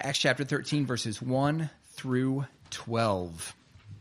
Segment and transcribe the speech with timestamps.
[0.00, 3.54] Acts chapter 13, verses 1 through 12.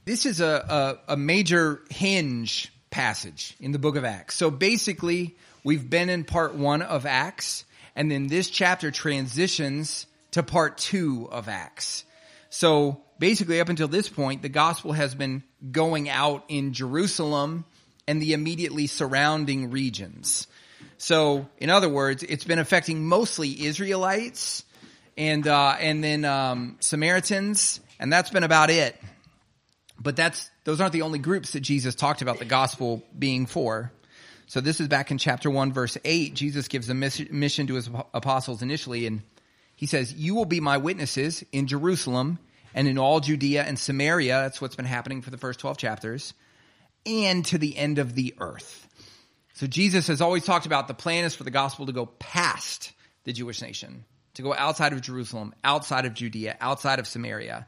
[0.06, 4.36] This is a, a, a major hinge passage in the book of Acts.
[4.36, 7.66] So basically, we've been in part one of Acts,
[7.96, 12.04] and then this chapter transitions to part two of Acts.
[12.52, 15.42] So basically, up until this point, the gospel has been
[15.72, 17.66] going out in Jerusalem
[18.08, 20.46] and the immediately surrounding regions.
[21.00, 24.64] So, in other words, it's been affecting mostly Israelites
[25.18, 28.96] and uh, and then um, Samaritans, and that's been about it.
[30.00, 33.92] But that's those aren't the only groups that Jesus talked about the gospel being for.
[34.46, 36.34] So this is back in chapter one, verse eight.
[36.34, 39.24] Jesus gives a mission to his apostles initially, and
[39.76, 42.40] he says, "You will be my witnesses in Jerusalem
[42.74, 46.34] and in all Judea and Samaria." That's what's been happening for the first twelve chapters,
[47.06, 48.88] and to the end of the earth.
[49.54, 52.92] So Jesus has always talked about the plan is for the gospel to go past
[53.24, 54.06] the Jewish nation,
[54.38, 57.66] to go outside of Jerusalem, outside of Judea, outside of Samaria,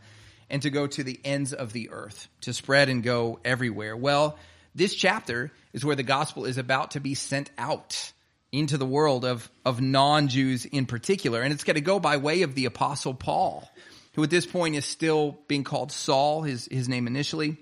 [0.52, 3.98] and to go to the ends of the earth, to spread and go everywhere.
[3.98, 4.38] Well,
[4.76, 8.12] this chapter is where the gospel is about to be sent out
[8.52, 11.42] into the world of, of non-Jews in particular.
[11.42, 13.68] And it's going to go by way of the apostle Paul,
[14.14, 17.58] who at this point is still being called Saul, his, his name initially.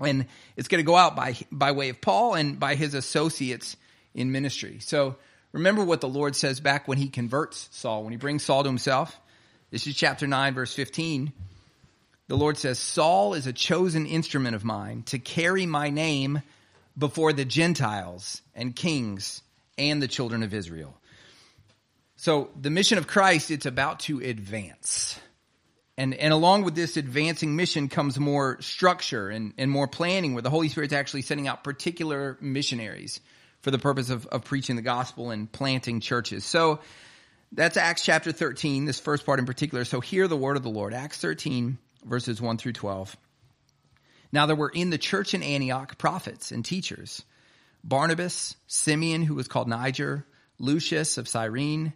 [0.00, 3.76] And it's going to go out by, by way of Paul and by his associates
[4.14, 4.78] in ministry.
[4.80, 5.16] So
[5.52, 8.68] remember what the Lord says back when he converts Saul, when he brings Saul to
[8.68, 9.18] himself.
[9.70, 11.32] This is chapter 9, verse 15.
[12.28, 16.42] The Lord says, Saul is a chosen instrument of mine to carry my name
[16.96, 19.42] before the Gentiles and kings
[19.78, 20.96] and the children of Israel.
[22.16, 25.18] So the mission of Christ, it's about to advance.
[25.96, 30.42] And, and along with this advancing mission comes more structure and, and more planning where
[30.42, 33.20] the Holy Spirit's actually sending out particular missionaries
[33.60, 36.44] for the purpose of, of preaching the gospel and planting churches.
[36.44, 36.80] So
[37.52, 39.84] that's Acts chapter 13, this first part in particular.
[39.84, 40.94] So hear the word of the Lord.
[40.94, 43.16] Acts 13, verses 1 through 12.
[44.32, 47.22] Now there were in the church in Antioch prophets and teachers
[47.82, 50.26] Barnabas, Simeon, who was called Niger,
[50.58, 51.94] Lucius of Cyrene,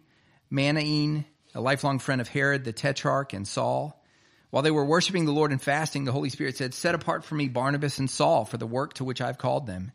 [0.51, 4.01] Manaen, a lifelong friend of Herod the Tetrarch and Saul.
[4.49, 7.35] While they were worshiping the Lord and fasting, the Holy Spirit said, Set apart for
[7.35, 9.91] me Barnabas and Saul for the work to which I've called them.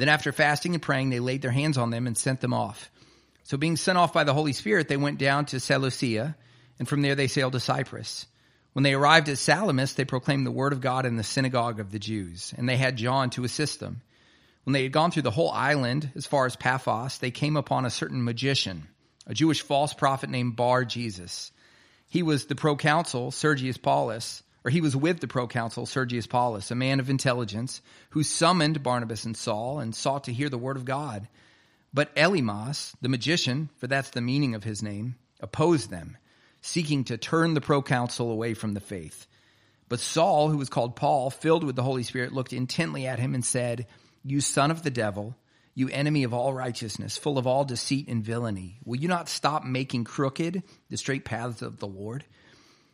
[0.00, 2.90] Then after fasting and praying, they laid their hands on them and sent them off.
[3.42, 6.34] So being sent off by the Holy Spirit, they went down to Seleucia,
[6.78, 8.24] and from there they sailed to Cyprus.
[8.72, 11.92] When they arrived at Salamis, they proclaimed the word of God in the synagogue of
[11.92, 14.00] the Jews, and they had John to assist them.
[14.64, 17.84] When they had gone through the whole island, as far as Paphos, they came upon
[17.84, 18.88] a certain magician
[19.26, 21.52] a Jewish false prophet named Bar Jesus.
[22.08, 26.74] He was the proconsul Sergius Paulus, or he was with the proconsul Sergius Paulus, a
[26.74, 30.84] man of intelligence, who summoned Barnabas and Saul and sought to hear the word of
[30.84, 31.28] God.
[31.92, 36.16] But Elymas, the magician, for that's the meaning of his name, opposed them,
[36.60, 39.26] seeking to turn the proconsul away from the faith.
[39.88, 43.34] But Saul, who was called Paul, filled with the Holy Spirit, looked intently at him
[43.34, 43.86] and said,
[44.22, 45.34] You son of the devil,
[45.74, 49.64] you enemy of all righteousness, full of all deceit and villainy, will you not stop
[49.64, 52.24] making crooked the straight paths of the Lord?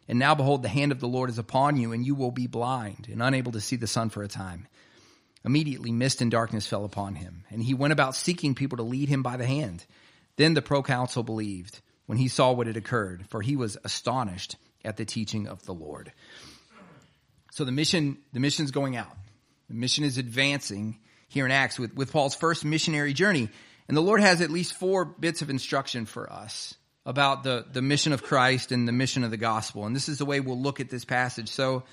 [0.08, 2.46] And now behold, the hand of the Lord is upon you, and you will be
[2.46, 4.68] blind and unable to see the sun for a time.
[5.44, 9.08] Immediately mist and darkness fell upon him, and he went about seeking people to lead
[9.08, 9.84] him by the hand.
[10.36, 14.96] Then the proconsul believed when he saw what had occurred, for he was astonished at
[14.96, 16.12] the teaching of the Lord.
[17.52, 19.16] So the mission, the mission's going out.
[19.68, 23.48] The mission is advancing here in Acts with, with Paul's first missionary journey.
[23.88, 26.74] And the Lord has at least four bits of instruction for us
[27.06, 29.86] about the, the mission of Christ and the mission of the gospel.
[29.86, 31.48] And this is the way we'll look at this passage.
[31.48, 31.84] So,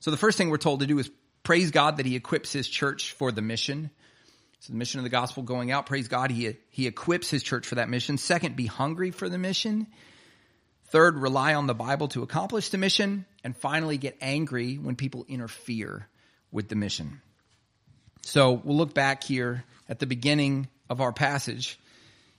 [0.00, 1.08] so the first thing we're told to do is
[1.44, 3.90] praise God that he equips his church for the mission.
[4.58, 7.64] So the mission of the gospel going out, praise God, he, he equips his church
[7.64, 8.18] for that mission.
[8.18, 9.86] Second, be hungry for the mission.
[10.88, 13.24] Third, rely on the Bible to accomplish the mission.
[13.44, 16.08] And finally, get angry when people interfere
[16.50, 17.20] with the mission.
[18.22, 21.78] So we'll look back here at the beginning of our passage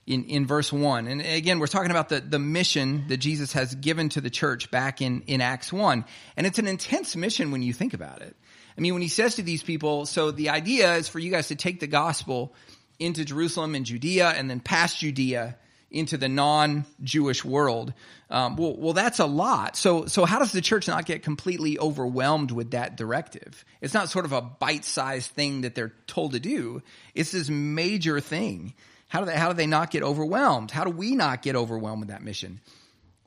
[0.08, 1.06] in, in verse 1.
[1.06, 4.70] And again, we're talking about the, the mission that Jesus has given to the church
[4.70, 6.02] back in, in Acts 1.
[6.36, 8.34] And it's an intense mission when you think about it.
[8.76, 11.48] I mean, when he says to these people, so the idea is for you guys
[11.48, 12.54] to take the gospel
[12.98, 15.58] into Jerusalem and Judea and then past Judea
[15.90, 17.92] into the non-Jewish world.
[18.30, 19.76] Um, well, well, that's a lot.
[19.76, 23.62] So, so how does the church not get completely overwhelmed with that directive?
[23.82, 26.82] It's not sort of a bite-sized thing that they're told to do.
[27.14, 28.74] It's this major thing.
[29.08, 30.70] How do they, how do they not get overwhelmed?
[30.70, 32.60] How do we not get overwhelmed with that mission?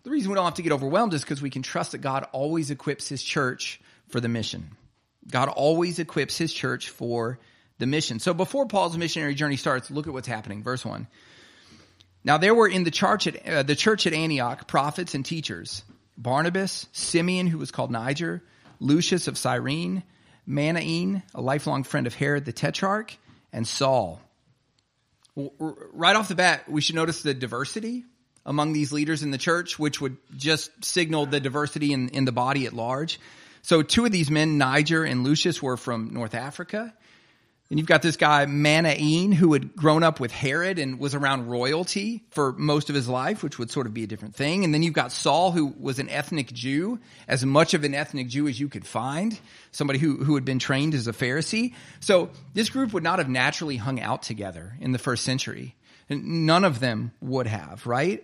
[0.04, 2.28] The reason we don't have to get overwhelmed is because we can trust that God
[2.32, 4.72] always equips His church for the mission.
[5.30, 7.40] God always equips His church for
[7.78, 8.20] the mission.
[8.20, 10.64] So before Paul's missionary journey starts, look at what's happening.
[10.64, 11.08] Verse one.
[12.24, 15.84] Now there were in the church at, uh, the church at Antioch prophets and teachers,
[16.18, 18.44] Barnabas, Simeon, who was called Niger,
[18.80, 20.04] Lucius of Cyrene,
[20.48, 23.18] Manaen, a lifelong friend of Herod the Tetrarch,
[23.52, 24.22] and Saul.
[25.36, 28.04] Right off the bat, we should notice the diversity
[28.46, 32.32] among these leaders in the church, which would just signal the diversity in, in the
[32.32, 33.20] body at large.
[33.62, 36.94] So two of these men, Niger and Lucius, were from North Africa.
[37.72, 41.48] And you've got this guy, Manaen, who had grown up with Herod and was around
[41.48, 44.66] royalty for most of his life, which would sort of be a different thing.
[44.66, 48.28] And then you've got Saul, who was an ethnic Jew, as much of an ethnic
[48.28, 49.40] Jew as you could find,
[49.72, 51.74] somebody who, who had been trained as a Pharisee.
[52.02, 55.74] So this group would not have naturally hung out together in the first century.
[56.10, 58.22] None of them would have, right?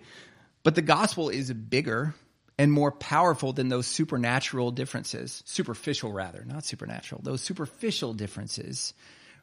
[0.64, 2.14] But the gospel is bigger
[2.58, 8.94] and more powerful than those supernatural differences, superficial rather, not supernatural, those superficial differences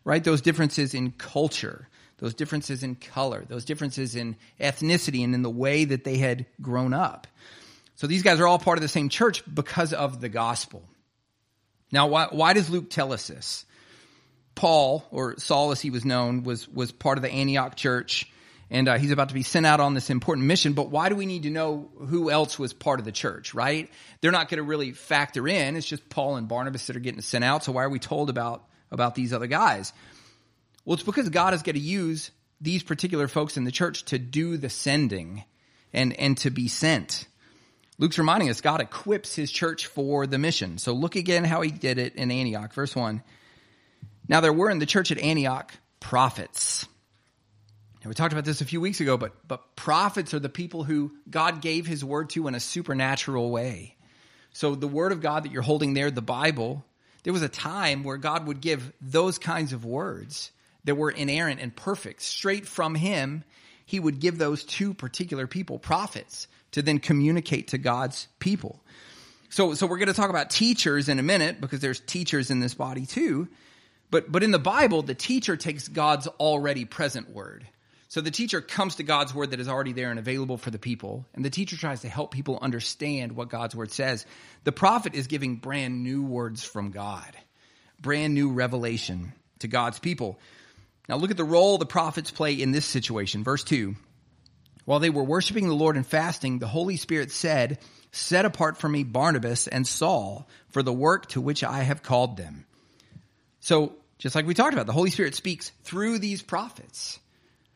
[0.04, 0.22] right?
[0.22, 5.50] Those differences in culture, those differences in color, those differences in ethnicity and in the
[5.50, 7.26] way that they had grown up.
[7.96, 10.82] So these guys are all part of the same church because of the gospel.
[11.92, 13.64] Now, why, why does Luke tell us this?
[14.54, 18.30] Paul, or Saul as he was known, was, was part of the Antioch church,
[18.70, 20.72] and uh, he's about to be sent out on this important mission.
[20.72, 23.90] But why do we need to know who else was part of the church, right?
[24.20, 25.76] They're not going to really factor in.
[25.76, 27.64] It's just Paul and Barnabas that are getting sent out.
[27.64, 29.92] So why are we told about about these other guys?
[30.84, 32.30] Well, it's because God is going to use
[32.60, 35.44] these particular folks in the church to do the sending
[35.92, 37.26] and, and to be sent.
[37.98, 40.78] Luke's reminding us God equips his church for the mission.
[40.78, 42.72] So look again how he did it in Antioch.
[42.72, 43.22] Verse 1.
[44.28, 46.86] Now there were in the church at Antioch prophets.
[48.02, 50.84] And we talked about this a few weeks ago, but, but prophets are the people
[50.84, 53.96] who God gave his word to in a supernatural way.
[54.52, 56.84] So the word of God that you're holding there, the Bible,
[57.24, 60.52] there was a time where God would give those kinds of words
[60.84, 63.42] that were inerrant and perfect straight from him.
[63.86, 68.80] He would give those to particular people, prophets, to then communicate to God's people.
[69.48, 72.60] So, so we're going to talk about teachers in a minute because there's teachers in
[72.60, 73.48] this body too.
[74.10, 77.66] But, but in the Bible, the teacher takes God's already present word
[78.08, 80.78] so the teacher comes to God's word that is already there and available for the
[80.78, 84.26] people, and the teacher tries to help people understand what God's word says.
[84.64, 87.36] The prophet is giving brand new words from God,
[88.00, 90.38] brand new revelation to God's people.
[91.08, 93.44] Now look at the role the prophets play in this situation.
[93.44, 93.94] Verse 2.
[94.84, 97.78] While they were worshiping the Lord and fasting, the Holy Spirit said,
[98.12, 102.36] Set apart for me Barnabas and Saul for the work to which I have called
[102.36, 102.66] them.
[103.60, 107.18] So, just like we talked about, the Holy Spirit speaks through these prophets.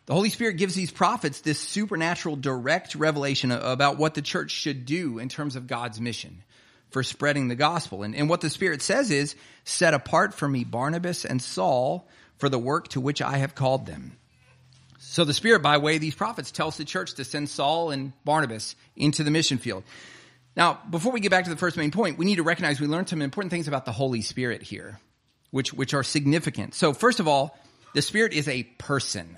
[0.09, 4.87] The Holy Spirit gives these prophets this supernatural direct revelation about what the church should
[4.87, 6.43] do in terms of God's mission
[6.89, 8.03] for spreading the gospel.
[8.03, 12.09] And, and what the Spirit says is, set apart for me Barnabas and Saul
[12.39, 14.17] for the work to which I have called them.
[14.99, 18.15] So the Spirit, by way of these prophets, tells the church to send Saul and
[18.25, 19.85] Barnabas into the mission field.
[20.57, 22.87] Now, before we get back to the first main point, we need to recognize we
[22.87, 25.01] learned some important things about the Holy Spirit here,
[25.51, 26.73] which, which are significant.
[26.73, 27.59] So first of all,
[27.93, 29.37] the Spirit is a person.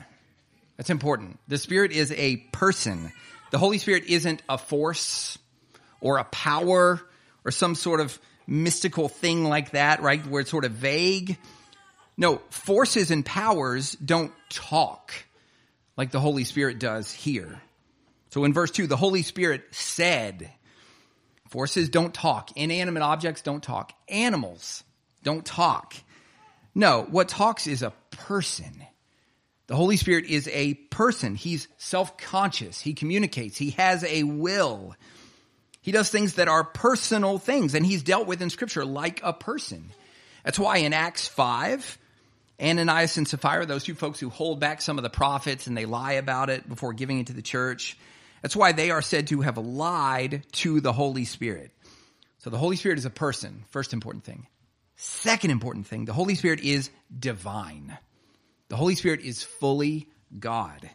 [0.81, 1.39] That's important.
[1.47, 3.13] The Spirit is a person.
[3.51, 5.37] The Holy Spirit isn't a force
[6.01, 7.03] or a power
[7.45, 10.27] or some sort of mystical thing like that, right?
[10.27, 11.37] Where it's sort of vague.
[12.17, 15.13] No, forces and powers don't talk
[15.99, 17.61] like the Holy Spirit does here.
[18.31, 20.51] So in verse 2, the Holy Spirit said,
[21.51, 22.57] Forces don't talk.
[22.57, 23.93] Inanimate objects don't talk.
[24.09, 24.83] Animals
[25.25, 25.93] don't talk.
[26.75, 28.87] No, what talks is a person.
[29.71, 31.37] The Holy Spirit is a person.
[31.37, 32.81] He's self-conscious.
[32.81, 33.57] He communicates.
[33.57, 34.97] He has a will.
[35.81, 39.33] He does things that are personal things and he's dealt with in scripture like a
[39.33, 39.93] person.
[40.43, 41.99] That's why in Acts 5,
[42.61, 45.87] Ananias and Sapphira, those two folks who hold back some of the profits and they
[45.87, 47.97] lie about it before giving it to the church,
[48.43, 51.71] that's why they are said to have lied to the Holy Spirit.
[52.39, 54.49] So the Holy Spirit is a person, first important thing.
[54.97, 57.97] Second important thing, the Holy Spirit is divine.
[58.71, 60.09] The Holy Spirit is fully
[60.39, 60.89] God.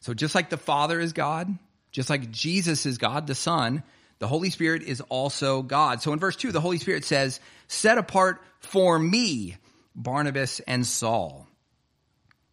[0.00, 1.48] So just like the Father is God,
[1.92, 3.84] just like Jesus is God, the Son,
[4.18, 6.02] the Holy Spirit is also God.
[6.02, 9.56] So in verse 2, the Holy Spirit says, Set apart for me
[9.94, 11.46] Barnabas and Saul.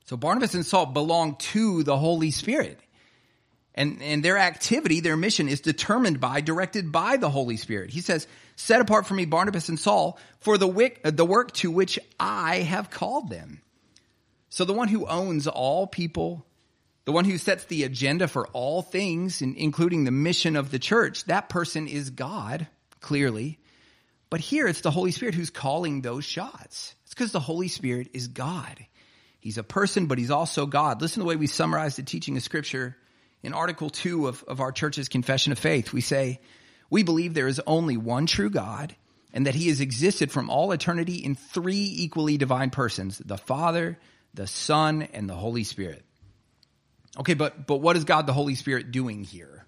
[0.06, 2.80] So Barnabas and Saul belong to the Holy Spirit.
[3.74, 7.90] And, and their activity, their mission is determined by, directed by the Holy Spirit.
[7.90, 11.72] He says, Set apart for me Barnabas and Saul for the, wick, the work to
[11.72, 13.62] which I have called them.
[14.50, 16.46] So the one who owns all people,
[17.06, 21.26] the one who sets the agenda for all things, including the mission of the church,
[21.26, 22.68] that person is God,
[23.02, 23.60] clearly.
[24.30, 26.96] But here it's the Holy Spirit who's calling those shots.
[27.04, 28.86] It's because the Holy Spirit is God.
[29.40, 31.02] He's a person, but he's also God.
[31.02, 32.98] Listen to the way we summarize the teaching of Scripture
[33.44, 35.94] in Article 2 of, of our church's Confession of Faith.
[35.94, 36.42] We say,
[36.90, 38.96] We believe there is only one true God
[39.34, 44.00] and that he has existed from all eternity in three equally divine persons the Father,
[44.38, 46.06] the Son, and the Holy Spirit.
[47.20, 49.66] Okay, but, but what is God the Holy Spirit doing here?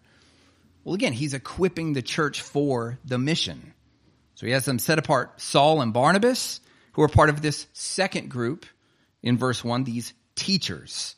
[0.83, 3.73] Well, again, he's equipping the church for the mission.
[4.35, 6.61] So he has them set apart Saul and Barnabas,
[6.93, 8.67] who are part of this second group
[9.23, 11.15] in verse 1, these teachers.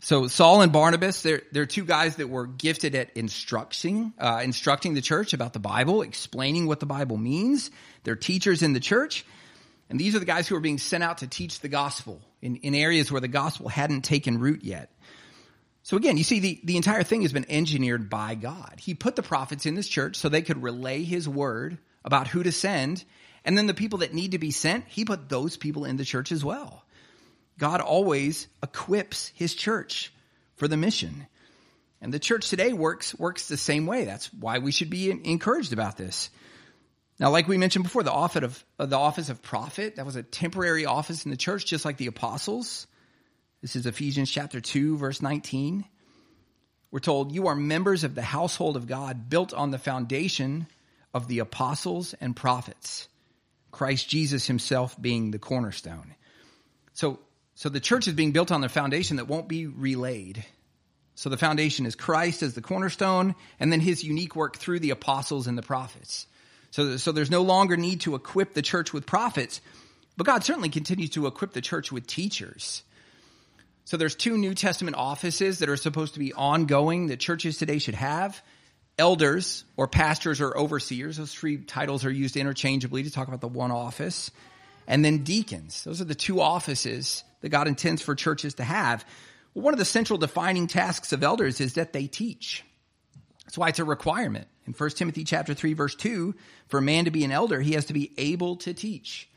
[0.00, 4.94] So Saul and Barnabas, they're, they're two guys that were gifted at instructing, uh, instructing
[4.94, 7.70] the church about the Bible, explaining what the Bible means.
[8.02, 9.24] They're teachers in the church.
[9.88, 12.56] And these are the guys who are being sent out to teach the gospel in,
[12.56, 14.90] in areas where the gospel hadn't taken root yet.
[15.82, 18.74] So again, you see, the, the entire thing has been engineered by God.
[18.78, 22.42] He put the prophets in this church so they could relay his word about who
[22.42, 23.04] to send.
[23.44, 26.04] And then the people that need to be sent, he put those people in the
[26.04, 26.84] church as well.
[27.58, 30.12] God always equips his church
[30.56, 31.26] for the mission.
[32.00, 34.04] And the church today works works the same way.
[34.04, 36.30] That's why we should be encouraged about this.
[37.20, 40.16] Now, like we mentioned before, the office of uh, the office of prophet that was
[40.16, 42.86] a temporary office in the church, just like the apostles.
[43.60, 45.84] This is Ephesians chapter two, verse nineteen.
[46.90, 50.66] We're told you are members of the household of God, built on the foundation
[51.12, 53.06] of the apostles and prophets,
[53.70, 56.14] Christ Jesus Himself being the cornerstone.
[56.94, 57.18] So
[57.54, 60.42] so the church is being built on the foundation that won't be relaid.
[61.16, 64.88] So the foundation is Christ as the cornerstone, and then his unique work through the
[64.88, 66.26] apostles and the prophets.
[66.70, 69.60] So, so there's no longer need to equip the church with prophets,
[70.16, 72.82] but God certainly continues to equip the church with teachers.
[73.84, 77.78] So there's two New Testament offices that are supposed to be ongoing that churches today
[77.78, 78.40] should have.
[78.98, 83.48] Elders or pastors or overseers, those three titles are used interchangeably to talk about the
[83.48, 84.30] one office.
[84.86, 85.82] And then deacons.
[85.84, 89.04] Those are the two offices that God intends for churches to have.
[89.54, 92.64] Well, one of the central defining tasks of elders is that they teach.
[93.44, 94.46] That's why it's a requirement.
[94.70, 96.32] In 1 Timothy chapter 3 verse 2,
[96.68, 99.28] for a man to be an elder, he has to be able to teach.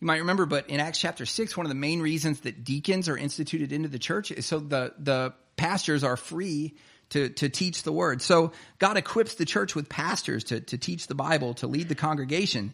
[0.00, 3.08] You might remember, but in Acts chapter 6, one of the main reasons that deacons
[3.08, 6.76] are instituted into the church is so the, the pastors are free
[7.08, 8.22] to, to teach the word.
[8.22, 11.96] So God equips the church with pastors to, to teach the Bible, to lead the
[11.96, 12.72] congregation.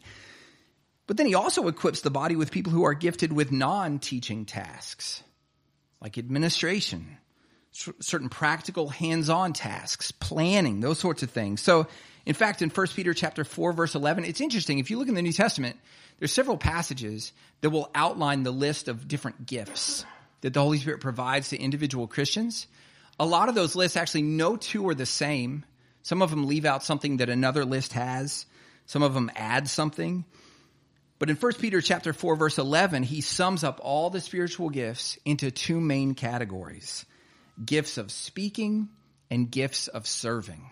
[1.07, 4.45] But then he also equips the body with people who are gifted with non teaching
[4.45, 5.23] tasks,
[6.03, 7.17] like administration,
[8.01, 11.61] certain practical hands on tasks, planning, those sorts of things.
[11.61, 11.87] So,
[12.25, 14.79] in fact, in 1 Peter chapter 4, verse 11, it's interesting.
[14.79, 15.77] If you look in the New Testament,
[16.19, 20.05] there's several passages that will outline the list of different gifts
[20.41, 22.67] that the Holy Spirit provides to individual Christians.
[23.19, 25.65] A lot of those lists, actually, no two are the same.
[26.03, 28.47] Some of them leave out something that another list has.
[28.87, 30.25] Some of them add something.
[31.19, 35.19] But in 1 Peter chapter 4 verse 11, he sums up all the spiritual gifts
[35.25, 37.07] into two main categories.
[37.65, 38.89] Gifts of speaking
[39.31, 40.71] and gifts of serving.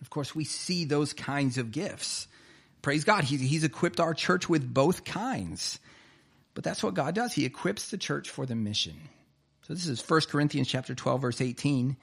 [0.00, 2.28] Of course, we see those kinds of gifts.
[2.82, 5.78] Praise God, he's, he's equipped our church with both kinds.
[6.54, 7.32] But that's what God does.
[7.32, 8.94] He equips the church for the mission.
[9.66, 11.96] So this is 1 Corinthians chapter 12 verse 18.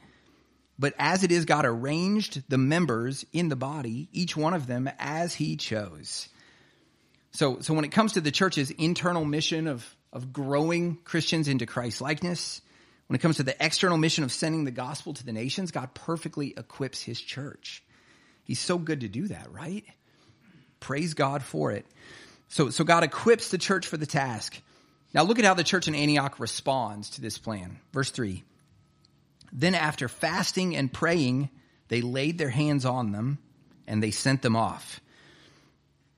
[0.80, 4.90] But as it is God arranged the members in the body, each one of them
[4.98, 6.28] as he chose.
[7.34, 11.68] So, so when it comes to the church's internal mission of, of growing Christians into
[11.68, 12.62] Christ likeness,
[13.12, 15.94] when it comes to the external mission of sending the gospel to the nations, God
[15.94, 17.84] perfectly equips his church.
[18.46, 19.84] He's so good to do that, right?
[20.80, 21.86] Praise God for it.
[22.48, 24.58] So, so God equips the church for the task.
[25.14, 27.82] Now look at how the church in Antioch responds to this plan.
[27.92, 28.46] Verse 3.
[29.52, 31.50] Then after fasting and praying,
[31.90, 33.40] they laid their hands on them
[33.88, 35.02] and they sent them off.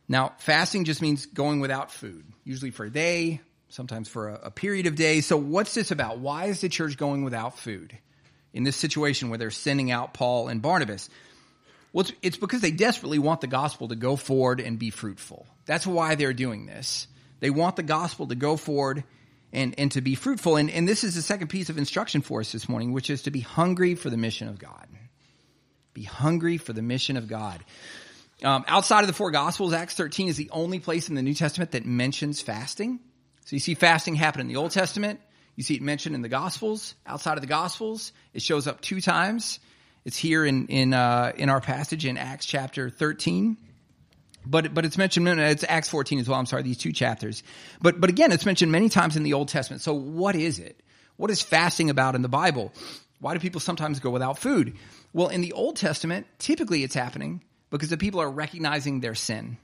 [0.08, 3.42] Now, fasting just means going without food, usually for a day,
[3.74, 5.26] sometimes for a, a, period of days.
[5.26, 6.20] So, what's this about?
[6.20, 7.98] Why is the church going without food
[8.54, 11.10] in this situation where they're sending out Paul and Barnabas?
[11.92, 15.48] Well, it's, it's because they desperately want the gospel to go forward and be fruitful.
[15.66, 17.08] That's why they're doing this.
[17.40, 19.04] They want the gospel to go forward
[19.52, 20.56] and, and to be fruitful.
[20.56, 23.24] And, and this is the second piece of instruction for us this morning, which is
[23.24, 24.88] to be hungry for the mission of God.
[25.94, 27.64] Be hungry for the mission of God.
[28.44, 31.36] Um, outside of the four Gospels, Acts 13 is the only place in the New
[31.36, 33.00] Testament that mentions fasting.
[33.46, 35.20] So you see fasting happen in the Old Testament.
[35.56, 36.96] You see it mentioned in the Gospels.
[37.06, 39.60] Outside of the Gospels, it shows up two times.
[40.06, 43.58] It's here in in uh, in our passage in Acts chapter 13.
[44.46, 46.40] But but it's mentioned it's Acts 14 as well.
[46.40, 47.44] I'm sorry, these two chapters.
[47.82, 49.82] But but again, it's mentioned many times in the Old Testament.
[49.82, 50.82] So what is it?
[51.16, 52.74] What is fasting about in the Bible?
[53.20, 54.76] Why do people sometimes go without food?
[55.14, 59.58] Well, in the Old Testament, typically it's happening because the people are recognizing their sin,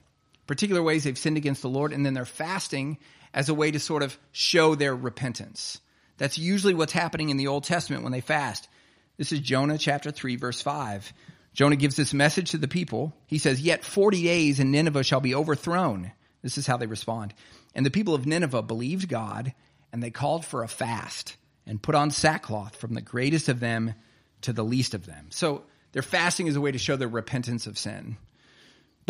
[0.50, 2.98] particular ways they've sinned against the Lord, and then they're fasting
[3.32, 5.80] as a way to sort of show their repentance.
[6.18, 8.68] That's usually what's happening in the Old Testament when they fast.
[9.16, 11.12] This is Jonah chapter 3, verse 5.
[11.54, 13.14] Jonah gives this message to the people.
[13.28, 16.10] He says, Yet 40 days and Nineveh shall be overthrown.
[16.42, 17.32] This is how they respond.
[17.72, 19.54] And the people of Nineveh believed God,
[19.92, 23.94] and they called for a fast and put on sackcloth from the greatest of them
[24.40, 25.28] to the least of them.
[25.30, 28.16] So their fasting is a way to show their repentance of sin.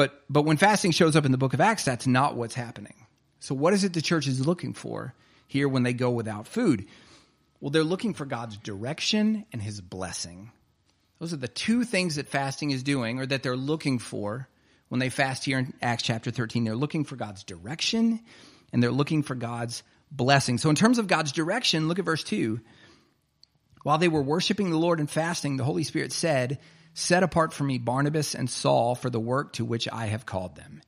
[0.01, 2.95] But, but when fasting shows up in the book of Acts, that's not what's happening.
[3.39, 5.13] So what is it the church is looking for
[5.47, 6.87] here when they go without food?
[7.61, 10.53] Well, they're looking for God's direction and his blessing.
[11.19, 14.49] Those are the two things that fasting is doing or that they're looking for
[14.89, 16.65] when they fast here in Acts chapter 13.
[16.65, 18.21] They're looking for God's direction
[18.73, 20.57] and they're looking for God's blessing.
[20.57, 22.59] So in terms of God's direction, look at verse 2.
[23.83, 26.59] While they were worshiping the Lord and fasting, the Holy Spirit said,
[26.95, 30.57] Set apart for me Barnabas and Saul for the work to which I have called
[30.57, 30.83] them.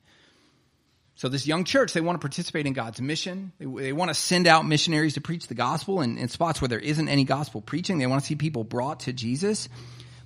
[1.15, 3.53] So this young church, they want to participate in God's mission.
[3.59, 6.67] They, they want to send out missionaries to preach the gospel in, in spots where
[6.67, 7.97] there isn't any gospel preaching.
[7.97, 9.69] They want to see people brought to Jesus,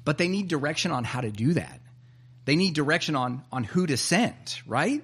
[0.06, 1.82] but they need direction on how to do that.
[2.46, 5.04] They need direction on, on who to send, right?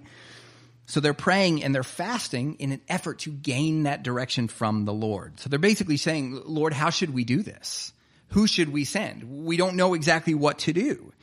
[0.85, 4.93] So they're praying and they're fasting in an effort to gain that direction from the
[4.93, 5.39] Lord.
[5.39, 7.91] So they're basically saying, Lord, how should we do this?
[8.33, 9.45] Who should we send?
[9.45, 11.13] We don't know exactly what to do.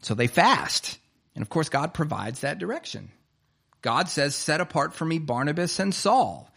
[0.00, 0.98] So they fast.
[1.34, 3.10] And of course, God provides that direction.
[3.82, 6.50] God says, set apart for me Barnabas and Saul.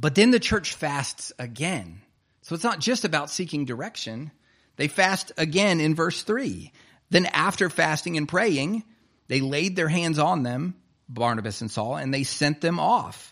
[0.00, 2.00] But then the church fasts again.
[2.40, 4.30] So it's not just about seeking direction.
[4.76, 6.72] They fast again in verse 3.
[7.10, 8.82] Then after fasting and praying,
[9.28, 10.74] they laid their hands on them,
[11.06, 13.31] Barnabas and Saul, and they sent them off.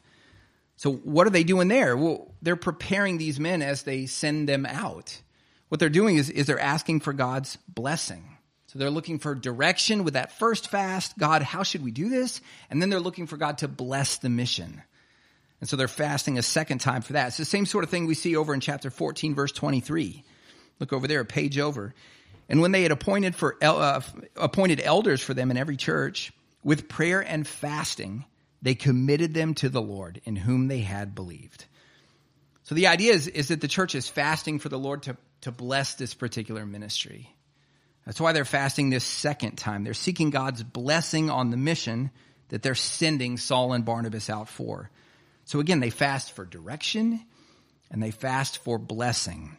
[0.80, 1.94] So what are they doing there?
[1.94, 5.20] Well, they're preparing these men as they send them out.
[5.68, 8.24] What they're doing is, is they're asking for God's blessing.
[8.68, 11.18] So they're looking for direction with that first fast.
[11.18, 12.40] God, how should we do this?
[12.70, 14.82] And then they're looking for God to bless the mission.
[15.60, 17.28] And so they're fasting a second time for that.
[17.28, 20.24] It's the same sort of thing we see over in chapter 14, verse 23.
[20.78, 21.92] Look over there, a page over.
[22.48, 24.00] And when they had appointed for uh,
[24.34, 26.32] appointed elders for them in every church,
[26.64, 28.24] with prayer and fasting,
[28.62, 31.64] they committed them to the Lord in whom they had believed.
[32.64, 35.52] So the idea is, is that the church is fasting for the Lord to, to
[35.52, 37.34] bless this particular ministry.
[38.06, 39.84] That's why they're fasting this second time.
[39.84, 42.10] They're seeking God's blessing on the mission
[42.48, 44.90] that they're sending Saul and Barnabas out for.
[45.44, 47.20] So again, they fast for direction
[47.90, 49.56] and they fast for blessing.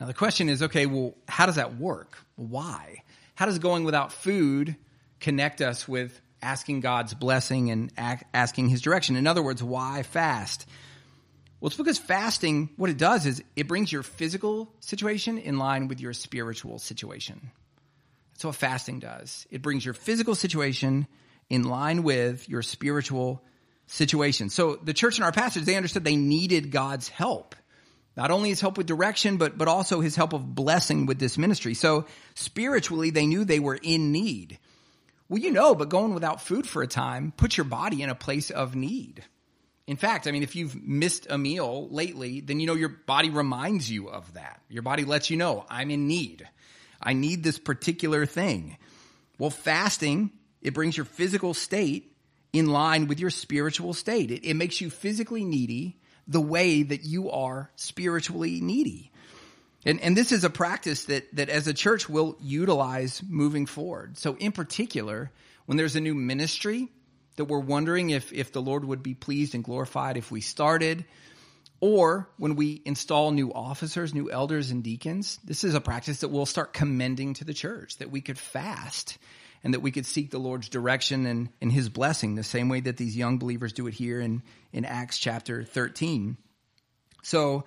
[0.00, 2.18] Now, the question is okay, well, how does that work?
[2.36, 3.02] Why?
[3.34, 4.76] How does going without food
[5.20, 9.16] connect us with asking God's blessing and asking his direction?
[9.16, 10.66] In other words, why fast?
[11.60, 15.88] Well, it's because fasting, what it does is it brings your physical situation in line
[15.88, 17.50] with your spiritual situation.
[18.34, 19.46] That's what fasting does.
[19.50, 21.06] It brings your physical situation
[21.48, 23.42] in line with your spiritual
[23.86, 24.50] situation.
[24.50, 27.54] So the church in our passage, they understood they needed God's help.
[28.16, 31.36] Not only his help with direction, but, but also his help of blessing with this
[31.36, 31.74] ministry.
[31.74, 34.58] So spiritually, they knew they were in need.
[35.28, 38.14] Well, you know, but going without food for a time puts your body in a
[38.14, 39.24] place of need.
[39.86, 43.30] In fact, I mean, if you've missed a meal lately, then you know your body
[43.30, 44.60] reminds you of that.
[44.68, 46.48] Your body lets you know, I'm in need.
[47.02, 48.78] I need this particular thing.
[49.38, 50.30] Well, fasting,
[50.62, 52.16] it brings your physical state
[52.52, 54.30] in line with your spiritual state.
[54.30, 59.10] It, it makes you physically needy the way that you are spiritually needy.
[59.84, 64.16] And, and this is a practice that, that as a church we'll utilize moving forward.
[64.16, 65.30] So in particular,
[65.66, 66.88] when there's a new ministry
[67.36, 71.04] that we're wondering if, if the Lord would be pleased and glorified if we started,
[71.80, 76.28] or when we install new officers, new elders and deacons, this is a practice that
[76.28, 79.18] we'll start commending to the church, that we could fast
[79.62, 82.80] and that we could seek the Lord's direction and, and his blessing, the same way
[82.80, 84.42] that these young believers do it here in,
[84.72, 86.36] in Acts chapter 13.
[87.22, 87.64] So,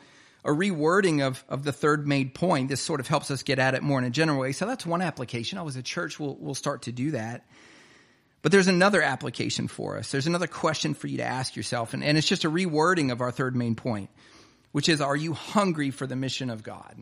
[0.47, 3.75] a rewording of, of the third made point, this sort of helps us get at
[3.75, 4.51] it more in a general way.
[4.53, 5.59] So, that's one application.
[5.59, 7.45] I was a church, we'll, we'll start to do that.
[8.41, 10.11] But there's another application for us.
[10.11, 13.21] There's another question for you to ask yourself, and, and it's just a rewording of
[13.21, 14.09] our third main point,
[14.71, 16.95] which is Are you hungry for the mission of God?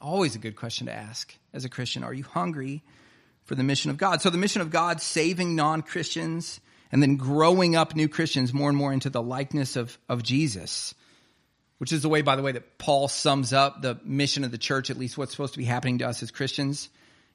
[0.00, 2.04] Always a good question to ask as a Christian.
[2.04, 2.84] Are you hungry
[3.48, 4.20] for the mission of God.
[4.20, 6.60] So the mission of God, saving non-Christians
[6.92, 10.94] and then growing up new Christians more and more into the likeness of, of Jesus,
[11.78, 14.58] which is the way, by the way, that Paul sums up the mission of the
[14.58, 16.88] church, at least what's supposed to be happening to us as Christians.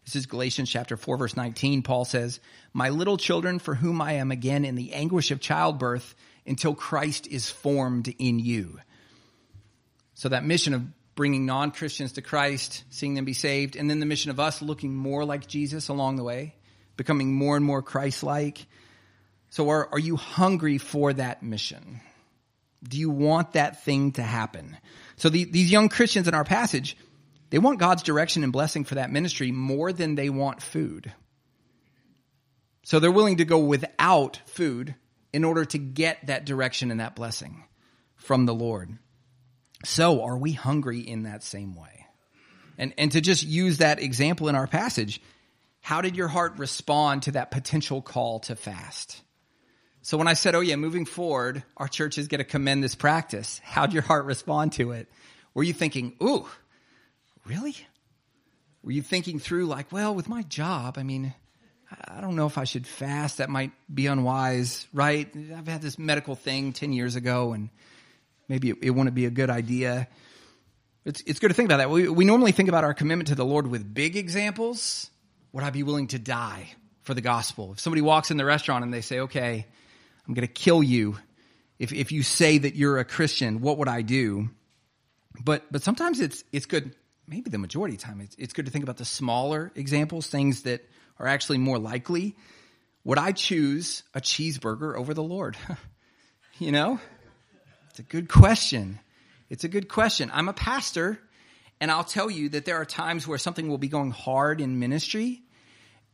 [0.06, 1.82] This is Galatians chapter 4 verse 19.
[1.82, 2.40] Paul says,
[2.74, 6.14] My little children for whom I am again in the anguish of childbirth
[6.46, 8.80] until Christ is formed in you.
[10.14, 10.84] So that mission of
[11.16, 14.62] bringing non Christians to Christ, seeing them be saved, and then the mission of us
[14.62, 16.56] looking more like Jesus along the way,
[16.98, 18.66] becoming more and more Christ like.
[19.50, 22.02] So, are, are you hungry for that mission?
[22.84, 24.78] Do you want that thing to happen?
[25.16, 26.98] So, the, these young Christians in our passage,
[27.50, 31.14] They want God's direction and blessing for that ministry more than they want food.
[32.84, 34.96] So they're willing to go without food
[35.32, 37.64] in order to get that direction and that blessing
[38.16, 38.98] from the Lord.
[39.86, 42.06] So are we hungry in that same way?
[42.78, 45.22] And, and to just use that example in our passage,
[45.82, 49.22] how did your heart respond to that potential call to fast?
[50.06, 52.94] So when I said, oh yeah, moving forward, our church is going to commend this
[52.94, 55.08] practice, how'd your heart respond to it?
[55.54, 56.46] Were you thinking, ooh,
[57.46, 57.74] really?
[58.84, 61.34] Were you thinking through like, well, with my job, I mean,
[62.06, 63.38] I don't know if I should fast.
[63.38, 65.34] That might be unwise, right?
[65.56, 67.70] I've had this medical thing 10 years ago and
[68.50, 70.10] maybe it, it wouldn't be a good idea.
[71.06, 71.90] It's, it's good to think about that.
[71.90, 75.10] We, we normally think about our commitment to the Lord with big examples.
[75.54, 76.72] Would I be willing to die
[77.04, 77.72] for the gospel?
[77.72, 79.66] If somebody walks in the restaurant and they say, okay,
[80.28, 81.18] I'm going to kill you
[81.80, 84.50] if, if you say that you're a Christian, what would I do?
[85.44, 86.96] But, but sometimes it's, it's good,
[87.28, 90.28] maybe the majority of the time, it's, it's good to think about the smaller examples,
[90.28, 90.88] things that
[91.20, 92.36] are actually more likely.
[93.04, 95.58] Would I choose a cheeseburger over the Lord?
[96.60, 97.00] you know?
[97.90, 99.00] It's a good question.
[99.50, 100.32] It's a good question.
[100.34, 101.20] I'm a pastor,
[101.82, 104.80] and I'll tell you that there are times where something will be going hard in
[104.80, 105.42] ministry,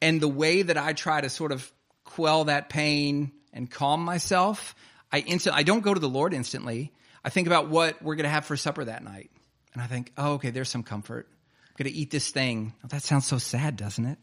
[0.02, 1.72] and the way that I try to sort of
[2.06, 4.76] quell that pain and calm myself,
[5.12, 6.92] I instant I don't go to the Lord instantly.
[7.24, 9.32] I think about what we're going to have for supper that night.
[9.74, 11.28] And I think, "Oh, okay, there's some comfort.
[11.30, 14.18] I'm going to eat this thing." Oh, that sounds so sad, doesn't it?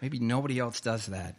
[0.00, 1.36] Maybe nobody else does that.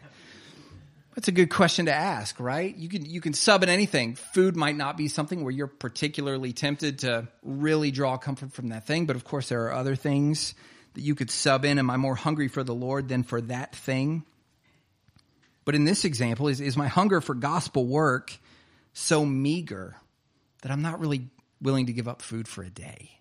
[1.15, 2.75] That's a good question to ask, right?
[2.75, 4.15] You can you can sub in anything.
[4.15, 8.85] Food might not be something where you're particularly tempted to really draw comfort from that
[8.85, 10.55] thing, but of course there are other things
[10.93, 11.79] that you could sub in.
[11.79, 14.25] Am I more hungry for the Lord than for that thing?
[15.65, 18.37] But in this example, is, is my hunger for gospel work
[18.93, 19.95] so meager
[20.61, 21.27] that I'm not really
[21.61, 23.11] willing to give up food for a day?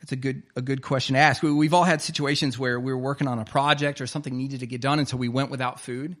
[0.00, 1.44] That's a good a good question to ask.
[1.44, 4.60] We, have all had situations where we were working on a project or something needed
[4.60, 6.16] to get done, and so we went without food.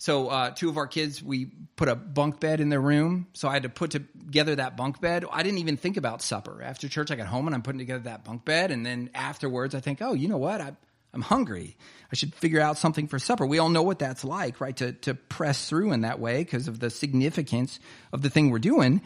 [0.00, 3.26] So uh, two of our kids, we put a bunk bed in their room.
[3.32, 5.24] So I had to put together that bunk bed.
[5.30, 6.62] I didn't even think about supper.
[6.62, 8.70] After church, I got home and I'm putting together that bunk bed.
[8.70, 10.60] And then afterwards, I think, oh, you know what?
[10.60, 10.76] I,
[11.14, 11.76] I'm hungry.
[12.12, 13.46] I should figure out something for supper.
[13.46, 14.76] We all know what that's like, right?
[14.76, 17.80] To, to press through in that way because of the significance
[18.12, 19.00] of the thing we're doing.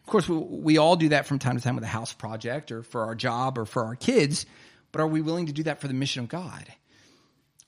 [0.00, 2.72] Of course, we, we all do that from time to time with a house project
[2.72, 4.46] or for our job or for our kids.
[4.92, 6.66] But are we willing to do that for the mission of God?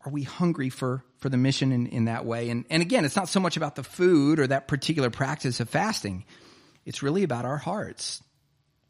[0.07, 2.49] are we hungry for for the mission in, in that way?
[2.49, 5.69] And and again, it's not so much about the food or that particular practice of
[5.69, 6.25] fasting.
[6.85, 8.23] It's really about our hearts.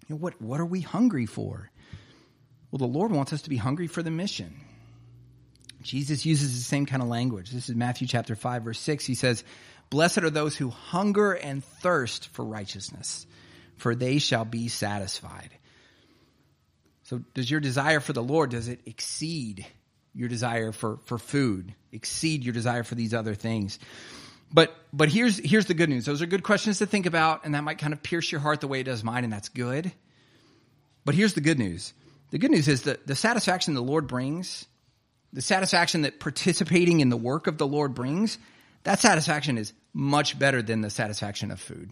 [0.07, 1.71] You know, what what are we hungry for?
[2.71, 4.61] Well, the Lord wants us to be hungry for the mission.
[5.87, 7.51] Jesus uses the same kind of language.
[7.51, 9.07] This is Matthew chapter 5 verse 6.
[9.07, 9.45] He says,
[9.91, 13.27] "Blessed are those who hunger and thirst for righteousness,
[13.77, 15.51] for they shall be satisfied."
[17.05, 19.65] So does your desire for the Lord does it exceed
[20.17, 23.79] your desire for, for food, exceed your desire for these other things.
[24.53, 26.07] But but here's here's the good news.
[26.07, 28.61] Those are good questions to think about, and that might kind of pierce your heart
[28.61, 29.93] the way it does mine, and that's good.
[31.05, 31.93] But here's the good news.
[32.31, 34.67] The good news is that the satisfaction the Lord brings,
[35.37, 38.39] the satisfaction that participating in the work of the Lord brings,
[38.85, 41.91] that satisfaction is much better than the satisfaction of food.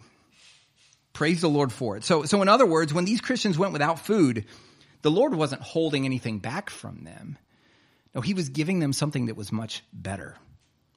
[1.13, 2.05] Praise the Lord for it.
[2.05, 4.47] So so in other words, when these Christians went without food,
[5.03, 7.37] the Lord wasn't holding anything back from them.
[8.15, 10.39] No, he was giving them something that was much better,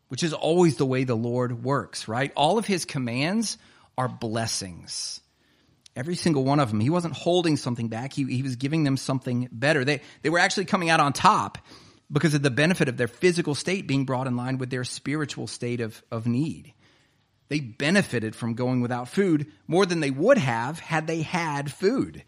[0.07, 2.31] which is always the way the Lord works, right?
[2.33, 3.57] All of his commands
[3.97, 5.19] are blessings.
[5.97, 6.79] Every single one of them.
[6.79, 8.13] He wasn't holding something back.
[8.13, 9.83] He, he was giving them something better.
[9.83, 11.57] They, they were actually coming out on top
[12.11, 15.47] because of the benefit of their physical state being brought in line with their spiritual
[15.47, 16.73] state of, of need.
[17.49, 22.23] They benefited from going without food more than they would have had they had food.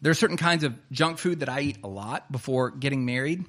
[0.00, 3.44] There are certain kinds of junk food that I eat a lot before getting married.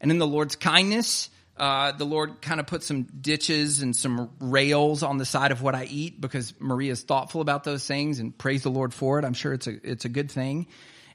[0.00, 4.30] And in the Lord's kindness, uh, the Lord kind of put some ditches and some
[4.38, 8.36] rails on the side of what I eat because Maria's thoughtful about those things and
[8.36, 9.24] praise the Lord for it.
[9.24, 10.68] I'm sure it's a, it's a good thing.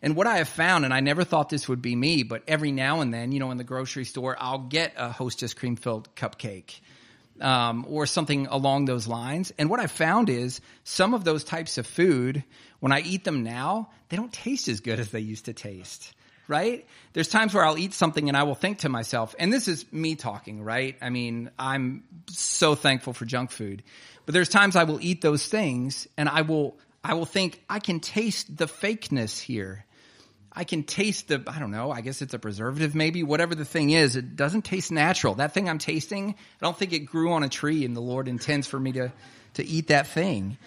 [0.04, 2.72] And what I have found, and I never thought this would be me, but every
[2.72, 6.14] now and then, you know, in the grocery store, I'll get a Hostess cream filled
[6.16, 6.80] cupcake.
[7.42, 9.52] Um, or something along those lines.
[9.58, 12.44] And what I found is some of those types of food,
[12.80, 16.14] when I eat them now, they don't taste as good as they used to taste
[16.48, 16.86] right?
[17.14, 19.92] There's times where I'll eat something and I will think to myself, and this is
[19.92, 20.98] me talking, right?
[21.02, 23.84] I mean, I'm so thankful for junk food.
[24.26, 27.80] But there's times I will eat those things and I will I will think I
[27.80, 29.86] can taste the fakeness here.
[30.56, 33.66] I can taste the I don't know, I guess it's a preservative maybe, whatever the
[33.66, 35.36] thing is, it doesn't taste natural.
[35.36, 38.28] That thing I'm tasting, I don't think it grew on a tree and the Lord
[38.28, 39.12] intends for me to
[39.56, 40.58] to eat that thing.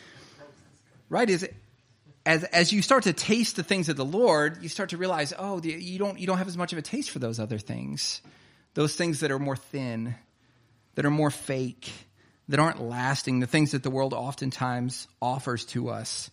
[1.09, 1.31] Right?
[1.31, 1.55] Is it
[2.27, 5.33] as as you start to taste the things of the Lord, you start to realize,
[5.38, 8.20] oh, you don't you don't have as much of a taste for those other things,
[8.75, 10.16] those things that are more thin,
[10.96, 11.88] that are more fake,
[12.49, 16.31] that aren't lasting, the things that the world oftentimes offers to us.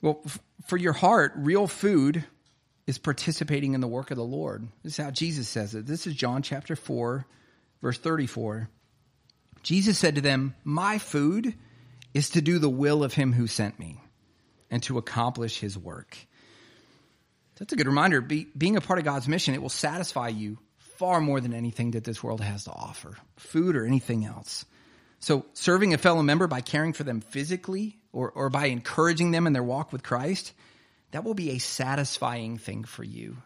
[0.00, 2.24] Well, f- for your heart, real food
[2.86, 4.66] is participating in the work of the Lord.
[4.82, 5.86] This is how Jesus says it.
[5.86, 7.26] This is John chapter 4,
[7.82, 8.68] verse 34.
[9.62, 11.54] Jesus said to them, My food
[12.14, 14.00] is to do the will of him who sent me
[14.70, 16.16] and to accomplish his work.
[17.58, 18.20] That's a good reminder.
[18.20, 20.58] Be, being a part of God's mission, it will satisfy you
[20.96, 24.64] far more than anything that this world has to offer, food or anything else.
[25.20, 29.46] So, serving a fellow member by caring for them physically or, or by encouraging them
[29.46, 30.52] in their walk with Christ,
[31.10, 33.36] that will be a satisfying thing for you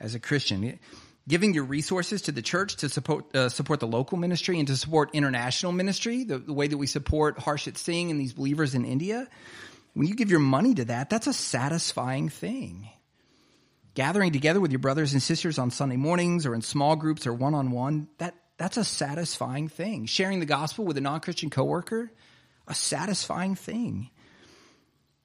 [0.00, 0.78] as a Christian.
[1.26, 4.76] Giving your resources to the church to support uh, support the local ministry and to
[4.76, 8.86] support international ministry, the, the way that we support Harshit Singh and these believers in
[8.86, 9.28] India,
[9.92, 12.88] when you give your money to that, that's a satisfying thing.
[13.94, 17.34] Gathering together with your brothers and sisters on Sunday mornings or in small groups or
[17.34, 20.06] one on one, that that's a satisfying thing.
[20.06, 22.10] Sharing the gospel with a non-Christian coworker,
[22.68, 24.10] a satisfying thing.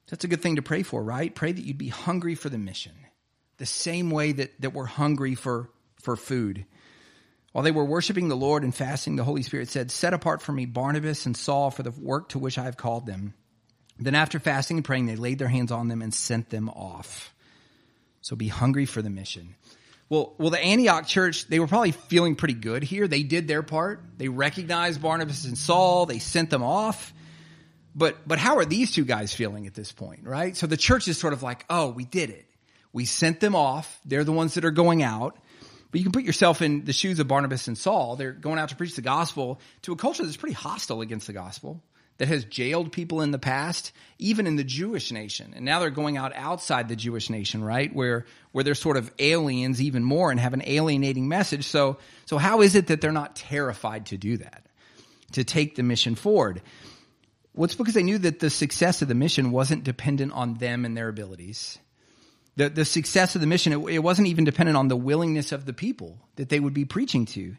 [0.10, 1.34] That's a good thing to pray for, right?
[1.34, 2.94] Pray that you'd be hungry for the mission.
[3.58, 5.70] The same way that, that we're hungry for,
[6.02, 6.66] for food.
[7.52, 10.52] While they were worshiping the Lord and fasting, the Holy Spirit said, Set apart for
[10.52, 13.34] me Barnabas and Saul for the work to which I have called them.
[14.00, 17.34] Then after fasting and praying, they laid their hands on them and sent them off.
[18.22, 19.56] So be hungry for the mission.
[20.10, 23.08] Well, well, the Antioch church, they were probably feeling pretty good here.
[23.08, 24.04] They did their part.
[24.18, 26.06] They recognized Barnabas and Saul.
[26.06, 27.14] They sent them off.
[27.96, 30.56] But, but how are these two guys feeling at this point, right?
[30.58, 32.46] So the church is sort of like, oh, we did it.
[32.92, 34.00] We sent them off.
[34.06, 35.38] They're the ones that are going out.
[35.92, 38.16] But you can put yourself in the shoes of Barnabas and Saul.
[38.16, 41.34] They're going out to preach the gospel to a culture that's pretty hostile against the
[41.34, 41.84] gospel
[42.18, 45.54] that has jailed people in the past, even in the Jewish nation.
[45.56, 47.94] And now they're going out outside the Jewish nation, right?
[47.94, 51.66] Where, where they're sort of aliens even more and have an alienating message.
[51.66, 54.66] So, so how is it that they're not terrified to do that?
[55.34, 56.62] To take the mission forward?
[57.54, 60.86] Well, it's because they knew that the success of the mission wasn't dependent on them
[60.86, 61.78] and their abilities.
[62.56, 65.66] The, the success of the mission, it, it wasn't even dependent on the willingness of
[65.66, 67.56] the people that they would be preaching to.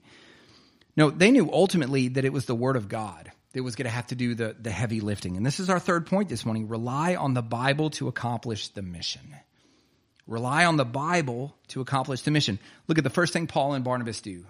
[0.96, 3.90] No, they knew ultimately that it was the word of God that was going to
[3.90, 5.36] have to do the, the heavy lifting.
[5.36, 6.68] And this is our third point this morning.
[6.68, 9.34] Rely on the Bible to accomplish the mission.
[10.26, 12.58] Rely on the Bible to accomplish the mission.
[12.88, 14.44] Look at the first thing Paul and Barnabas do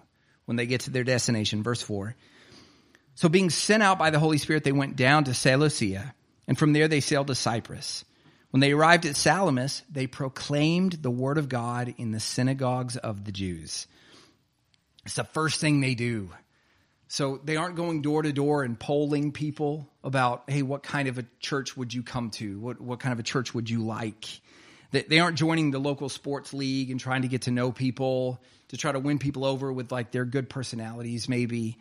[0.45, 1.63] when they get to their destination.
[1.63, 2.15] Verse 4.
[3.15, 6.15] So being sent out by the Holy Spirit, they went down to Seleucia,
[6.49, 8.05] and from there they sailed to Cyprus.
[8.51, 13.25] When they arrived at Salamis, they proclaimed the word of God in the synagogues of
[13.25, 13.87] the Jews.
[15.05, 16.31] It's the first thing they do.
[17.09, 21.19] So they aren't going door to door and polling people about, hey, what kind of
[21.19, 22.59] a church would you come to?
[22.59, 24.41] What, what kind of a church would you like?
[24.91, 28.41] They, they aren't joining the local sports league and trying to get to know people
[28.69, 31.77] to try to win people over with like their good personalities, maybe.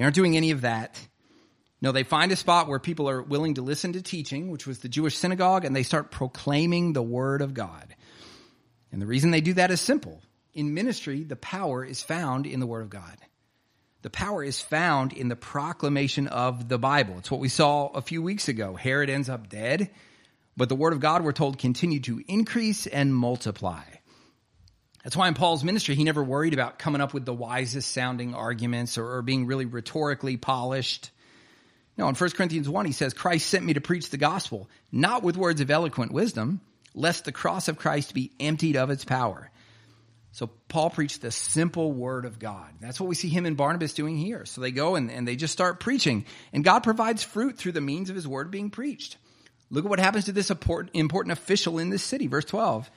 [0.00, 0.98] They aren't doing any of that.
[1.82, 4.78] No, they find a spot where people are willing to listen to teaching, which was
[4.78, 7.94] the Jewish synagogue, and they start proclaiming the word of God.
[8.90, 10.22] And the reason they do that is simple.
[10.54, 13.14] In ministry, the power is found in the word of God.
[14.00, 17.16] The power is found in the proclamation of the Bible.
[17.18, 18.76] It's what we saw a few weeks ago.
[18.76, 19.90] Herod ends up dead,
[20.56, 23.82] but the word of God, we're told, continued to increase and multiply.
[25.02, 28.34] That's why in Paul's ministry, he never worried about coming up with the wisest sounding
[28.34, 31.10] arguments or, or being really rhetorically polished.
[31.96, 35.22] No, in 1 Corinthians 1, he says, Christ sent me to preach the gospel, not
[35.22, 36.60] with words of eloquent wisdom,
[36.94, 39.50] lest the cross of Christ be emptied of its power.
[40.32, 42.68] So Paul preached the simple word of God.
[42.80, 44.44] That's what we see him and Barnabas doing here.
[44.44, 46.24] So they go and, and they just start preaching.
[46.52, 49.16] And God provides fruit through the means of his word being preached.
[49.70, 52.28] Look at what happens to this important, official in this city.
[52.28, 52.90] Verse 12.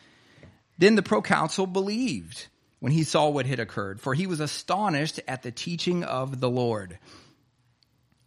[0.84, 2.48] Then the proconsul believed
[2.82, 6.50] when he saw what had occurred, for he was astonished at the teaching of the
[6.50, 7.00] Lord.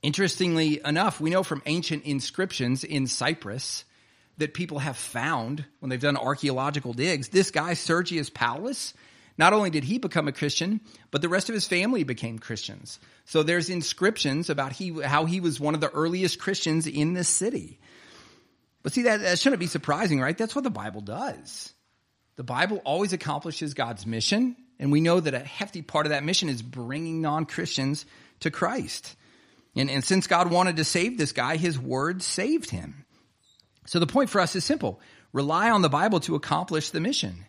[0.01, 3.85] Interestingly enough, we know from ancient inscriptions in Cyprus
[4.39, 7.29] that people have found when they've done archaeological digs.
[7.29, 8.95] This guy, Sergius Paulus,
[9.37, 12.99] not only did he become a Christian, but the rest of his family became Christians.
[13.27, 17.29] So there's inscriptions about he, how he was one of the earliest Christians in this
[17.29, 17.79] city.
[18.83, 20.39] But see, that, that shouldn't be surprising, right?
[20.39, 21.75] That's what the Bible does.
[22.37, 26.23] The Bible always accomplishes God's mission, and we know that a hefty part of that
[26.23, 28.05] mission is bringing non Christians
[28.41, 29.17] to Christ.
[29.75, 33.05] And, and since God wanted to save this guy, his word saved him.
[33.87, 35.01] So the point for us is simple
[35.33, 37.45] rely on the Bible to accomplish the mission.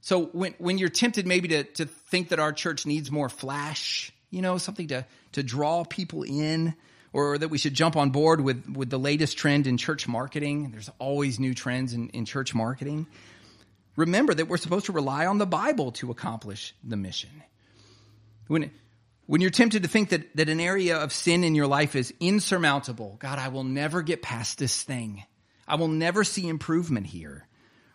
[0.00, 4.12] So when, when you're tempted maybe to, to think that our church needs more flash,
[4.30, 6.74] you know, something to, to draw people in,
[7.12, 10.70] or that we should jump on board with, with the latest trend in church marketing.
[10.70, 13.06] There's always new trends in, in church marketing.
[14.00, 17.42] Remember that we're supposed to rely on the Bible to accomplish the mission.
[18.46, 18.70] When,
[19.26, 22.14] when you're tempted to think that, that an area of sin in your life is
[22.18, 25.22] insurmountable, God, I will never get past this thing.
[25.68, 27.46] I will never see improvement here.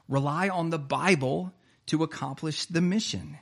[0.08, 1.52] Rely on the Bible
[1.88, 3.39] to accomplish the mission.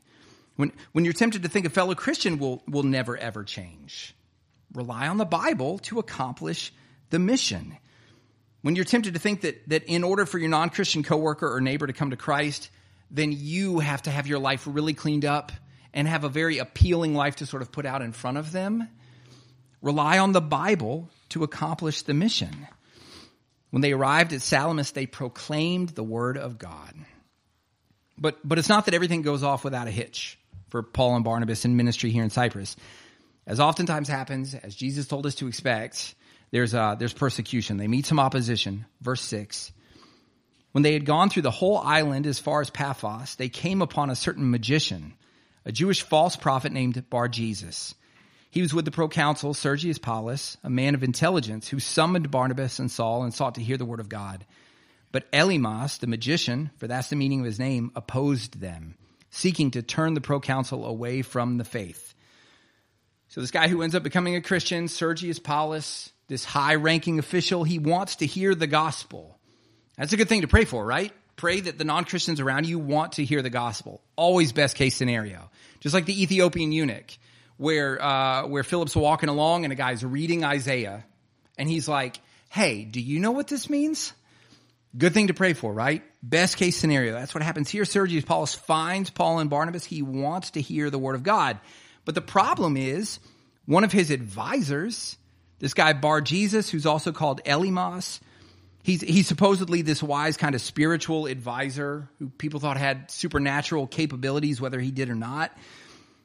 [0.55, 4.15] When, when you're tempted to think a fellow Christian will, will never ever change,
[4.73, 6.71] rely on the Bible to accomplish
[7.09, 7.77] the mission.
[8.63, 11.61] When you're tempted to think that, that in order for your non Christian coworker or
[11.61, 12.69] neighbor to come to Christ,
[13.11, 15.51] then you have to have your life really cleaned up
[15.93, 18.87] and have a very appealing life to sort of put out in front of them,
[19.81, 22.67] rely on the Bible to accomplish the mission.
[23.69, 26.93] When they arrived at Salamis, they proclaimed the word of God.
[28.17, 31.65] But, but it's not that everything goes off without a hitch for Paul and Barnabas
[31.65, 32.75] in ministry here in Cyprus.
[33.45, 36.15] As oftentimes happens, as Jesus told us to expect,
[36.53, 37.77] there's, uh, there's persecution.
[37.77, 38.85] They meet some opposition.
[39.01, 39.71] Verse 6.
[40.71, 44.11] When they had gone through the whole island as far as Paphos, they came upon
[44.11, 45.15] a certain magician,
[45.65, 47.95] a Jewish false prophet named Bar Jesus.
[48.51, 52.91] He was with the proconsul Sergius Paulus, a man of intelligence, who summoned Barnabas and
[52.91, 54.45] Saul and sought to hear the word of God.
[55.11, 58.93] But Elymas, the magician, for that's the meaning of his name, opposed them,
[59.31, 62.13] seeking to turn the proconsul away from the faith.
[63.29, 67.63] So this guy who ends up becoming a Christian, Sergius Paulus, this high ranking official,
[67.63, 69.37] he wants to hear the gospel.
[69.97, 71.11] That's a good thing to pray for, right?
[71.35, 74.01] Pray that the non Christians around you want to hear the gospel.
[74.15, 75.49] Always best case scenario.
[75.79, 77.17] Just like the Ethiopian eunuch,
[77.57, 81.03] where, uh, where Philip's walking along and a guy's reading Isaiah,
[81.57, 84.13] and he's like, Hey, do you know what this means?
[84.95, 86.03] Good thing to pray for, right?
[86.21, 87.13] Best case scenario.
[87.13, 87.83] That's what happens here.
[87.83, 89.83] Sergius Paulus finds Paul and Barnabas.
[89.83, 91.59] He wants to hear the word of God.
[92.05, 93.19] But the problem is,
[93.65, 95.17] one of his advisors
[95.63, 98.19] this guy Bar Jesus, who's also called Elymas,
[98.83, 104.59] he's he's supposedly this wise kind of spiritual advisor who people thought had supernatural capabilities,
[104.59, 105.57] whether he did or not.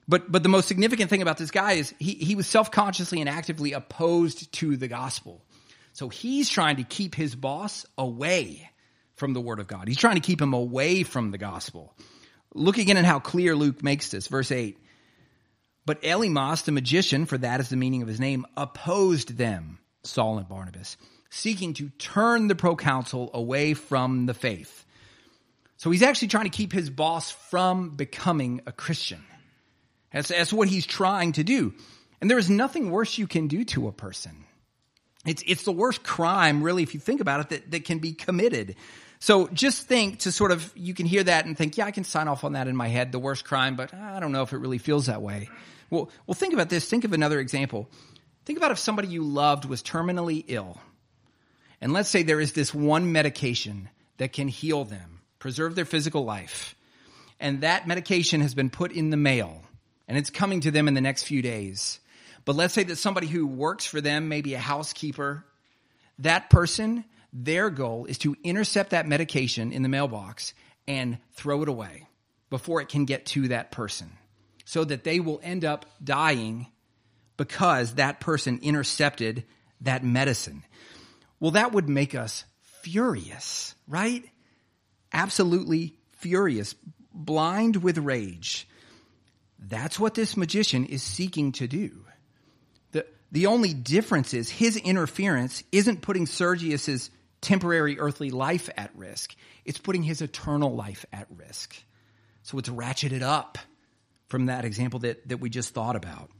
[0.09, 3.21] But but the most significant thing about this guy is he he was self consciously
[3.21, 5.41] and actively opposed to the gospel.
[5.93, 8.69] So he's trying to keep his boss away
[9.15, 9.87] from the word of God.
[9.87, 11.95] He's trying to keep him away from the gospel.
[12.55, 14.27] Look again at how clear Luke makes this.
[14.27, 14.77] Verse 8.
[15.89, 20.37] But Elymas, the magician, for that is the meaning of his name, opposed them, Saul
[20.37, 20.99] and Barnabas,
[21.31, 24.85] seeking to turn the proconsul away from the faith.
[25.79, 29.25] So he's actually trying to keep his boss from becoming a Christian.
[30.13, 31.73] That's, that's what he's trying to do.
[32.21, 34.45] And there is nothing worse you can do to a person.
[35.25, 38.13] It's, it's the worst crime, really, if you think about it, that, that can be
[38.13, 38.77] committed.
[39.21, 42.05] So just think to sort of, you can hear that and think, yeah, I can
[42.05, 44.53] sign off on that in my head, the worst crime, but I don't know if
[44.53, 45.49] it really feels that way.
[45.91, 46.89] Well, well, think about this.
[46.89, 47.89] Think of another example.
[48.45, 50.81] Think about if somebody you loved was terminally ill.
[51.81, 56.25] And let's say there is this one medication that can heal them, preserve their physical
[56.25, 56.75] life.
[57.41, 59.63] And that medication has been put in the mail
[60.09, 62.01] and it's coming to them in the next few days.
[62.45, 65.45] But let's say that somebody who works for them, maybe a housekeeper,
[66.21, 70.55] that person, their goal is to intercept that medication in the mailbox
[70.89, 72.09] and throw it away
[72.49, 74.18] before it can get to that person
[74.69, 76.67] so that they will end up dying
[77.39, 79.45] because that person intercepted
[79.81, 80.63] that medicine.
[81.41, 82.45] Well, that would make us
[82.83, 84.23] furious, right?
[85.11, 86.75] Absolutely furious,
[87.15, 88.69] blind with rage.
[89.59, 92.05] That's what this magician is seeking to do.
[92.93, 97.09] The, the only difference is his interference isn't putting Sergius's
[97.41, 99.35] temporary earthly life at risk.
[99.65, 101.75] It's putting his eternal life at risk.
[102.43, 103.57] So it's ratcheted up
[104.29, 106.31] from that example that, that we just thought about.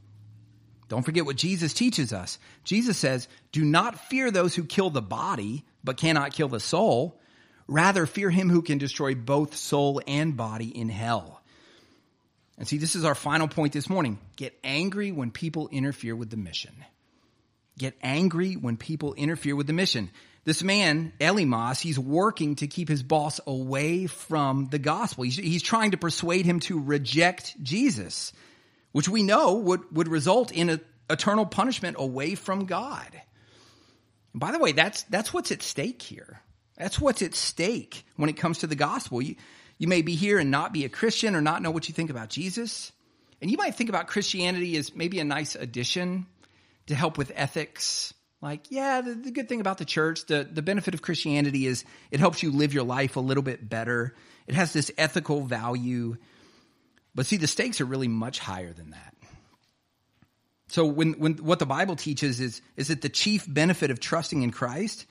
[0.87, 2.39] Don't forget what Jesus teaches us.
[2.63, 7.19] Jesus says, Do not fear those who kill the body, but cannot kill the soul.
[7.67, 11.41] Rather, fear him who can destroy both soul and body in hell.
[12.57, 14.17] And see, this is our final point this morning.
[14.35, 16.73] Get angry when people interfere with the mission.
[17.77, 20.09] Get angry when people interfere with the mission.
[20.49, 25.23] This man, Elymas, he's working to keep his boss away from the gospel.
[25.23, 28.33] He's, he's trying to persuade him to reject Jesus,
[28.91, 33.09] which we know would, would result in a, eternal punishment away from God.
[34.33, 36.41] And by the way, that's, that's what's at stake here.
[36.77, 39.21] That's what's at stake when it comes to the gospel.
[39.21, 39.35] You,
[39.77, 42.09] you may be here and not be a Christian or not know what you think
[42.09, 42.91] about Jesus.
[43.39, 46.25] And you might think about Christianity as maybe a nice addition
[46.87, 50.61] to help with ethics like, yeah, the, the, good thing about the church, the, the
[50.61, 54.15] benefit of Christianity is it helps you live your life a little bit better.
[54.47, 56.15] It has this ethical value.
[57.13, 59.13] But see, the stakes are really much higher than that.
[60.69, 64.41] So when, when what the Bible teaches is, is that the chief benefit of trusting
[64.41, 65.05] in Christ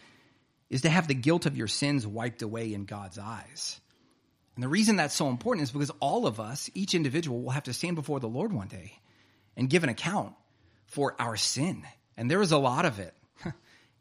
[0.71, 3.81] is to have the guilt of your sins wiped away in God's eyes.
[4.55, 7.65] And the reason that's so important is because all of us, each individual, will have
[7.65, 8.93] to stand before the Lord one day
[9.57, 10.35] and give an account
[10.87, 11.85] for our sin.
[12.17, 13.15] And there is a lot of it.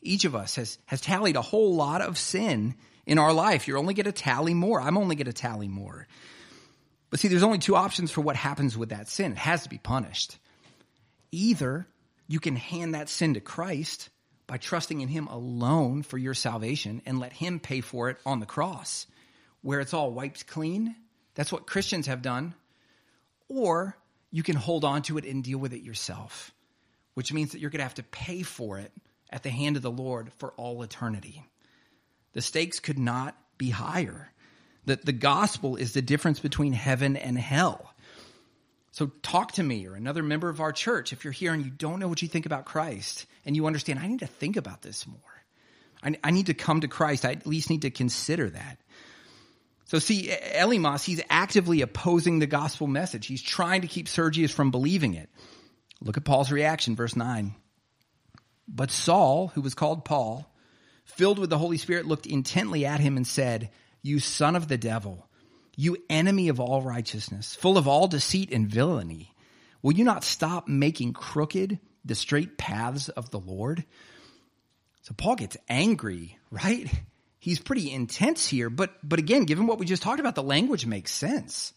[0.01, 2.75] Each of us has, has tallied a whole lot of sin
[3.05, 3.67] in our life.
[3.67, 4.79] You're only going to tally more.
[4.79, 6.07] I'm only going to tally more.
[7.09, 9.31] But see, there's only two options for what happens with that sin.
[9.31, 10.37] It has to be punished.
[11.31, 11.87] Either
[12.27, 14.09] you can hand that sin to Christ
[14.45, 18.39] by trusting in Him alone for your salvation and let Him pay for it on
[18.39, 19.07] the cross,
[19.61, 20.95] where it's all wiped clean.
[21.35, 22.53] That's what Christians have done.
[23.49, 23.97] Or
[24.31, 26.51] you can hold on to it and deal with it yourself,
[27.13, 28.91] which means that you're going to have to pay for it
[29.29, 31.43] at the hand of the Lord for all eternity.
[32.33, 34.31] The stakes could not be higher.
[34.85, 37.93] That the gospel is the difference between heaven and hell.
[38.91, 41.69] So talk to me or another member of our church if you're here and you
[41.69, 44.81] don't know what you think about Christ and you understand, I need to think about
[44.81, 45.19] this more.
[46.01, 47.25] I, I need to come to Christ.
[47.25, 48.79] I at least need to consider that.
[49.85, 53.25] So see, Elymas, he's actively opposing the gospel message.
[53.25, 55.29] He's trying to keep Sergius from believing it.
[56.01, 57.55] Look at Paul's reaction, verse 9.
[58.67, 60.51] But Saul, who was called Paul,
[61.05, 63.69] filled with the Holy Spirit, looked intently at him and said,
[64.01, 65.27] You son of the devil,
[65.75, 69.33] you enemy of all righteousness, full of all deceit and villainy,
[69.81, 73.85] will you not stop making crooked the straight paths of the Lord?
[75.03, 76.91] So Paul gets angry, right?
[77.39, 80.85] He's pretty intense here, but but again, given what we just talked about, the language
[80.85, 81.71] makes sense.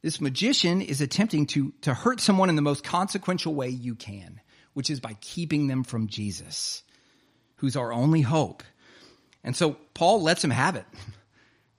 [0.00, 4.40] This magician is attempting to to hurt someone in the most consequential way you can
[4.78, 6.84] which is by keeping them from Jesus,
[7.56, 8.62] who's our only hope.
[9.42, 10.84] And so Paul lets him have it.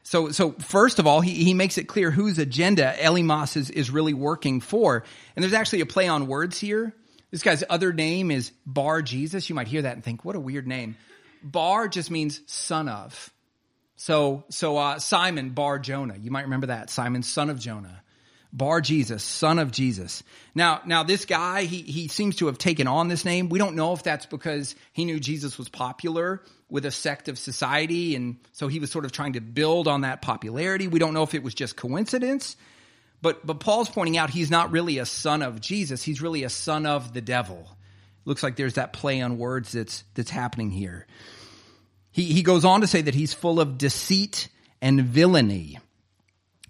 [0.04, 3.90] So, so first of all, he, he makes it clear whose agenda Elymas is, is
[3.90, 5.06] really working for.
[5.34, 6.94] And there's actually a play on words here.
[7.32, 9.48] This guy's other name is Bar Jesus.
[9.48, 10.98] You might hear that and think, what a weird name.
[11.42, 13.32] Bar just means son of.
[13.96, 16.18] So, so uh, Simon Bar Jonah.
[16.18, 16.90] You might remember that.
[16.90, 18.04] Simon, son of Jonah.
[18.52, 20.24] Bar Jesus, son of Jesus.
[20.56, 23.50] Now, now this guy, he, he seems to have taken on this name.
[23.50, 27.38] We don't know if that's because he knew Jesus was popular with a sect of
[27.38, 28.16] society.
[28.16, 30.88] And so he was sort of trying to build on that popularity.
[30.88, 32.56] We don't know if it was just coincidence.
[33.22, 36.02] But, but Paul's pointing out he's not really a son of Jesus.
[36.02, 37.70] He's really a son of the devil.
[38.26, 41.06] Looks like there's that play on words that's, that's happening here.
[42.12, 44.48] He, he goes on to say that he's full of deceit
[44.82, 45.78] and villainy.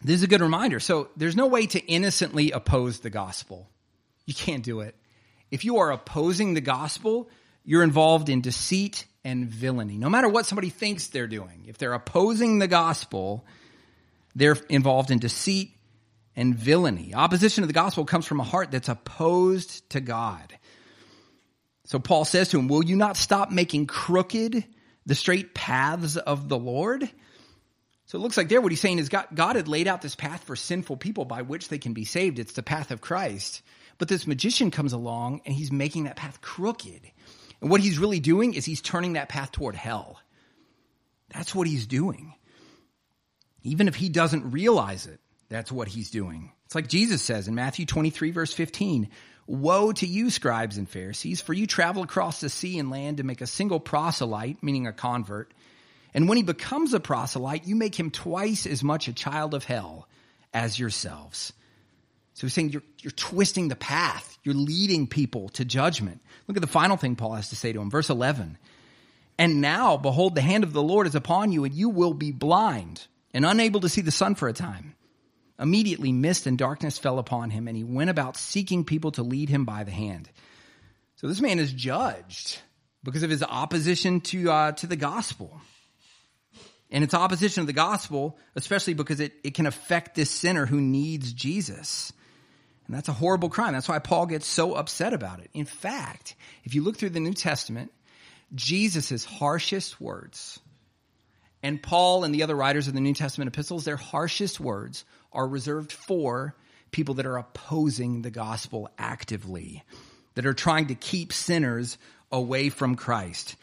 [0.02, 0.80] This is a good reminder.
[0.80, 3.70] So there's no way to innocently oppose the gospel.
[4.26, 4.96] You can't do it.
[5.52, 7.30] If you are opposing the gospel,
[7.66, 9.98] you're involved in deceit and villainy.
[9.98, 13.46] No matter what somebody thinks they're doing, if they're opposing the gospel,
[14.36, 15.76] they're involved in deceit
[16.36, 17.14] and villainy.
[17.14, 20.58] Opposition to the gospel comes from a heart that's opposed to God.
[21.86, 24.64] So Paul says to him, Will you not stop making crooked
[25.06, 27.10] the straight paths of the Lord?
[28.10, 30.16] So it looks like there what he's saying is God, God had laid out this
[30.16, 32.40] path for sinful people by which they can be saved.
[32.40, 33.62] It's the path of Christ.
[34.00, 37.02] But this magician comes along and he's making that path crooked.
[37.62, 40.20] And what he's really doing is he's turning that path toward hell.
[41.32, 42.34] That's what he's doing.
[43.62, 46.52] Even if he doesn't realize it, that's what he's doing.
[46.66, 49.10] It's like Jesus says in Matthew 23, verse 15
[49.46, 53.24] Woe to you, scribes and Pharisees, for you travel across the sea and land to
[53.24, 55.54] make a single proselyte, meaning a convert
[56.14, 59.64] and when he becomes a proselyte, you make him twice as much a child of
[59.64, 60.08] hell
[60.54, 61.54] as yourselves.
[62.34, 64.38] So he's saying you're, you're twisting the path.
[64.44, 66.22] You're leading people to judgment.
[66.48, 67.92] Look at the final thing Paul has to say to him.
[67.92, 68.58] Verse 11.
[69.38, 72.32] And now, behold, the hand of the Lord is upon you, and you will be
[72.32, 74.96] blind and unable to see the sun for a time.
[75.60, 79.50] Immediately, mist and darkness fell upon him, and he went about seeking people to lead
[79.50, 80.30] him by the hand.
[81.18, 82.60] So this man is judged
[83.04, 85.62] because of his opposition to, uh, to the gospel
[86.92, 90.82] and its opposition to the gospel, especially because it, it can affect this sinner who
[90.82, 92.12] needs Jesus.
[92.88, 93.74] And that's a horrible crime.
[93.74, 95.52] That's why Paul gets so upset about it.
[95.54, 97.92] In fact, if you look through the New Testament,
[98.56, 100.60] Jesus' harshest words,
[101.62, 105.48] and Paul and the other writers of the New Testament epistles, their harshest words are
[105.48, 106.56] reserved for
[106.90, 109.84] people that are opposing the gospel actively,
[110.34, 111.98] that are trying to keep sinners
[112.32, 113.56] away from Christ.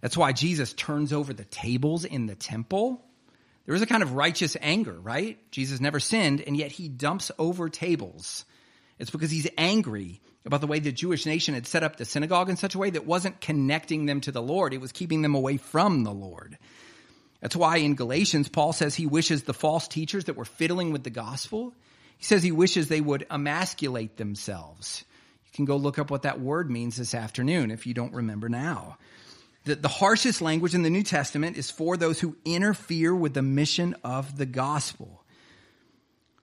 [0.00, 3.04] That's why Jesus turns over the tables in the temple.
[3.66, 5.38] There was a kind of righteous anger, right?
[5.50, 8.44] Jesus never sinned, and yet he dumps over tables.
[8.98, 12.48] It's because he's angry about the way the Jewish nation had set up the synagogue
[12.48, 15.34] in such a way that wasn't connecting them to the Lord, it was keeping them
[15.34, 16.56] away from the Lord.
[17.40, 21.04] That's why in Galatians, Paul says he wishes the false teachers that were fiddling with
[21.04, 21.74] the gospel,
[22.16, 25.04] he says he wishes they would emasculate themselves.
[25.46, 28.48] You can go look up what that word means this afternoon if you don't remember
[28.48, 28.96] now.
[29.64, 33.42] The, the harshest language in the New Testament is for those who interfere with the
[33.42, 35.24] mission of the gospel.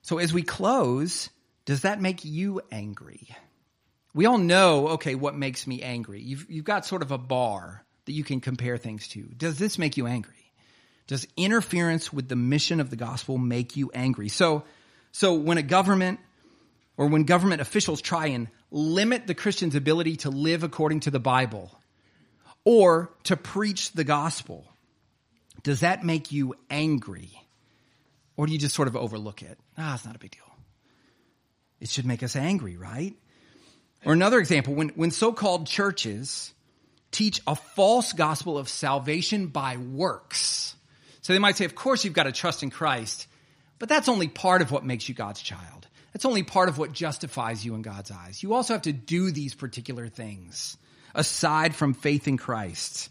[0.02, 1.30] So as we close,
[1.64, 3.28] does that make you angry?
[4.14, 6.22] We all know, okay, what makes me angry.
[6.22, 9.22] You've, you've got sort of a bar that you can compare things to.
[9.36, 10.32] Does this make you angry?
[11.06, 14.28] Does interference with the mission of the gospel make you angry?
[14.28, 14.64] So,
[15.12, 16.20] so when a government
[16.96, 21.20] or when government officials try and limit the Christian's ability to live according to the
[21.20, 21.78] Bible
[22.66, 24.66] or to preach the gospel,
[25.62, 27.30] does that make you angry?
[28.36, 29.56] Or do you just sort of overlook it?
[29.78, 30.42] Ah, it's not a big deal.
[31.80, 33.14] It should make us angry, right?
[34.04, 36.52] Or another example, when, when so-called churches
[37.12, 40.74] teach a false gospel of salvation by works.
[41.22, 43.28] So they might say, of course you've got to trust in Christ,
[43.78, 45.86] but that's only part of what makes you God's child.
[46.12, 48.42] That's only part of what justifies you in God's eyes.
[48.42, 50.76] You also have to do these particular things
[51.16, 53.10] aside from faith in Christ,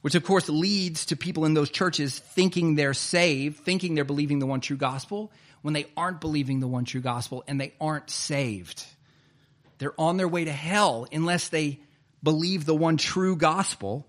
[0.00, 4.38] which of course leads to people in those churches thinking they're saved, thinking they're believing
[4.38, 5.30] the one true gospel
[5.60, 8.86] when they aren't believing the one true gospel and they aren't saved.
[9.78, 11.80] They're on their way to hell unless they
[12.22, 14.06] believe the one true gospel.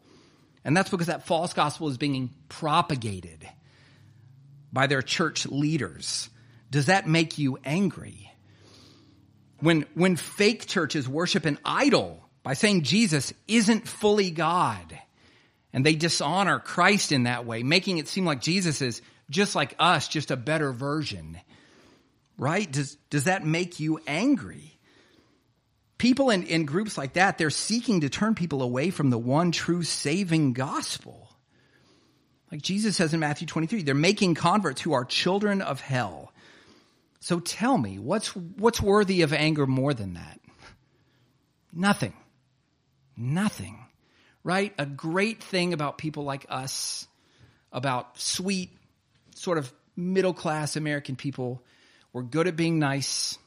[0.63, 3.47] And that's because that false gospel is being propagated
[4.71, 6.29] by their church leaders.
[6.69, 8.31] Does that make you angry?
[9.59, 14.99] When, when fake churches worship an idol by saying Jesus isn't fully God,
[15.73, 19.75] and they dishonor Christ in that way, making it seem like Jesus is just like
[19.79, 21.39] us, just a better version,
[22.37, 22.69] right?
[22.69, 24.77] Does, does that make you angry?
[25.97, 29.51] People in, in groups like that, they're seeking to turn people away from the one
[29.51, 31.29] true saving gospel.
[32.51, 36.33] Like Jesus says in Matthew 23, they're making converts who are children of hell.
[37.21, 40.39] So tell me, what's, what's worthy of anger more than that?
[41.71, 42.13] Nothing.
[43.21, 43.77] Nothing.
[44.43, 44.73] Right?
[44.77, 47.07] A great thing about people like us,
[47.71, 48.71] about sweet,
[49.35, 51.63] sort of middle class American people,
[52.13, 53.37] we're good at being nice.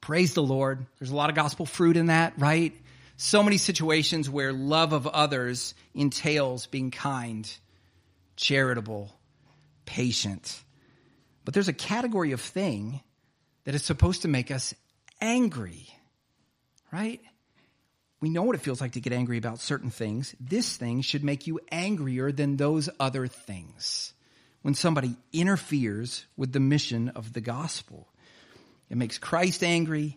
[0.00, 0.86] Praise the Lord.
[0.98, 2.72] There's a lot of gospel fruit in that, right?
[3.16, 7.50] So many situations where love of others entails being kind,
[8.36, 9.14] charitable,
[9.84, 10.62] patient.
[11.44, 13.00] But there's a category of thing
[13.64, 14.74] that is supposed to make us
[15.20, 15.86] angry,
[16.92, 17.20] right?
[18.24, 20.34] We know what it feels like to get angry about certain things.
[20.40, 24.14] This thing should make you angrier than those other things.
[24.62, 28.08] When somebody interferes with the mission of the gospel,
[28.88, 30.16] it makes Christ angry.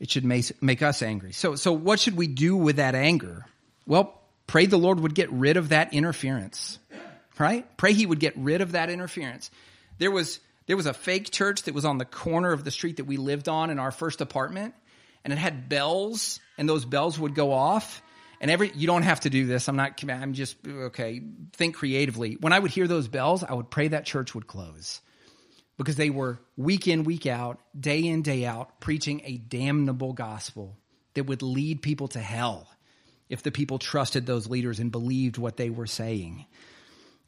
[0.00, 1.32] It should make, make us angry.
[1.32, 3.44] So, so what should we do with that anger?
[3.86, 6.78] Well, pray the Lord would get rid of that interference,
[7.38, 7.66] right?
[7.76, 9.50] Pray he would get rid of that interference.
[9.98, 12.96] There was, there was a fake church that was on the corner of the street
[12.96, 14.72] that we lived on in our first apartment,
[15.26, 18.00] and it had bells, and those bells would go off.
[18.40, 19.68] And every you don't have to do this.
[19.68, 20.00] I'm not.
[20.08, 21.20] I'm just okay.
[21.54, 22.36] Think creatively.
[22.40, 25.00] When I would hear those bells, I would pray that church would close
[25.78, 30.76] because they were week in, week out, day in, day out, preaching a damnable gospel
[31.14, 32.68] that would lead people to hell
[33.28, 36.46] if the people trusted those leaders and believed what they were saying.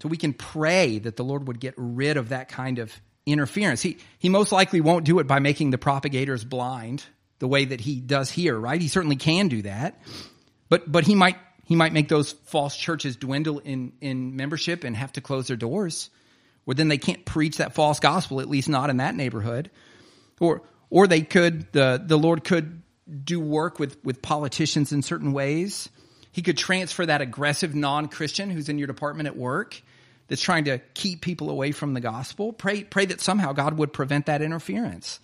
[0.01, 2.93] So we can pray that the Lord would get rid of that kind of
[3.27, 3.83] interference.
[3.83, 7.05] He, he most likely won't do it by making the propagators blind
[7.39, 8.81] the way that he does here, right?
[8.81, 10.01] He certainly can do that.
[10.69, 14.97] But, but he might, he might make those false churches dwindle in, in membership and
[14.97, 16.11] have to close their doors.
[16.67, 19.71] Or then they can't preach that false gospel, at least not in that neighborhood.
[20.41, 22.83] Or, or they could, the, the Lord could
[23.25, 25.89] do work with, with politicians in certain ways.
[26.33, 29.81] He could transfer that aggressive non-Christian who's in your department at work
[30.29, 32.53] that's trying to keep people away from the gospel.
[32.53, 35.21] Pray, pray that somehow God would prevent that interference.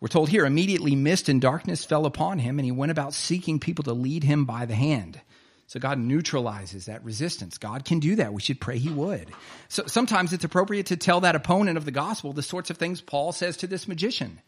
[0.00, 3.60] We're told here, immediately mist and darkness fell upon him, and he went about seeking
[3.60, 5.20] people to lead him by the hand.
[5.66, 7.58] So God neutralizes that resistance.
[7.58, 8.32] God can do that.
[8.32, 9.30] We should pray he would.
[9.68, 13.00] So sometimes it's appropriate to tell that opponent of the gospel the sorts of things
[13.00, 14.40] Paul says to this magician.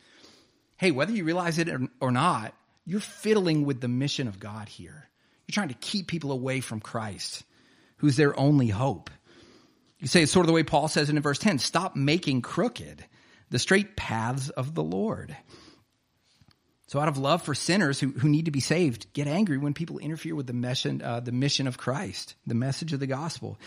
[0.79, 1.69] Hey, whether you realize it
[2.01, 5.09] or not, you're fiddling with the mission of God here.
[5.47, 7.45] You're trying to keep people away from Christ,
[7.99, 9.11] who's their only hope.
[10.01, 12.43] You say it's sort of the way Paul says it in verse 10 stop making
[12.43, 13.05] crooked
[13.53, 15.37] the straight paths of the Lord.
[16.89, 19.75] So, out of love for sinners who, who need to be saved, get angry when
[19.75, 23.59] people interfere with the mission, uh, the mission of Christ, the message of the gospel.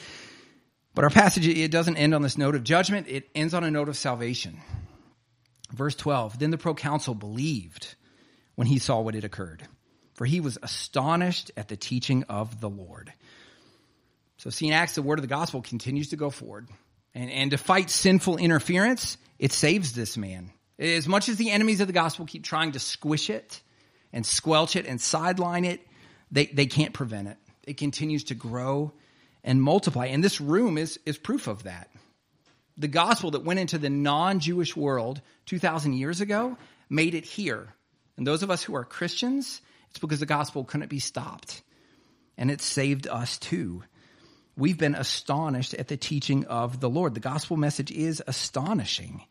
[0.96, 3.70] But our passage, it doesn't end on this note of judgment, it ends on a
[3.70, 4.60] note of salvation.
[5.72, 7.96] Verse 12 Then the proconsul believed
[8.56, 9.68] when he saw what had occurred,
[10.16, 13.14] for he was astonished at the teaching of the Lord.
[14.38, 16.70] So, seeing Acts, the word of the gospel continues to go forward.
[17.16, 20.52] And, and to fight sinful interference, it saves this man.
[20.78, 23.62] As much as the enemies of the gospel keep trying to squish it,
[24.16, 25.86] and squelch it and sideline it,
[26.32, 27.38] they, they can't prevent it.
[27.68, 28.94] It continues to grow
[29.44, 30.08] and multiply.
[30.08, 31.90] And this room is, is proof of that.
[32.78, 36.58] The gospel that went into the non Jewish world 2,000 years ago
[36.90, 37.68] made it here.
[38.18, 41.62] And those of us who are Christians, it's because the gospel couldn't be stopped.
[42.38, 43.84] And it saved us too.
[44.58, 47.14] We've been astonished at the teaching of the Lord.
[47.14, 49.22] The gospel message is astonishing.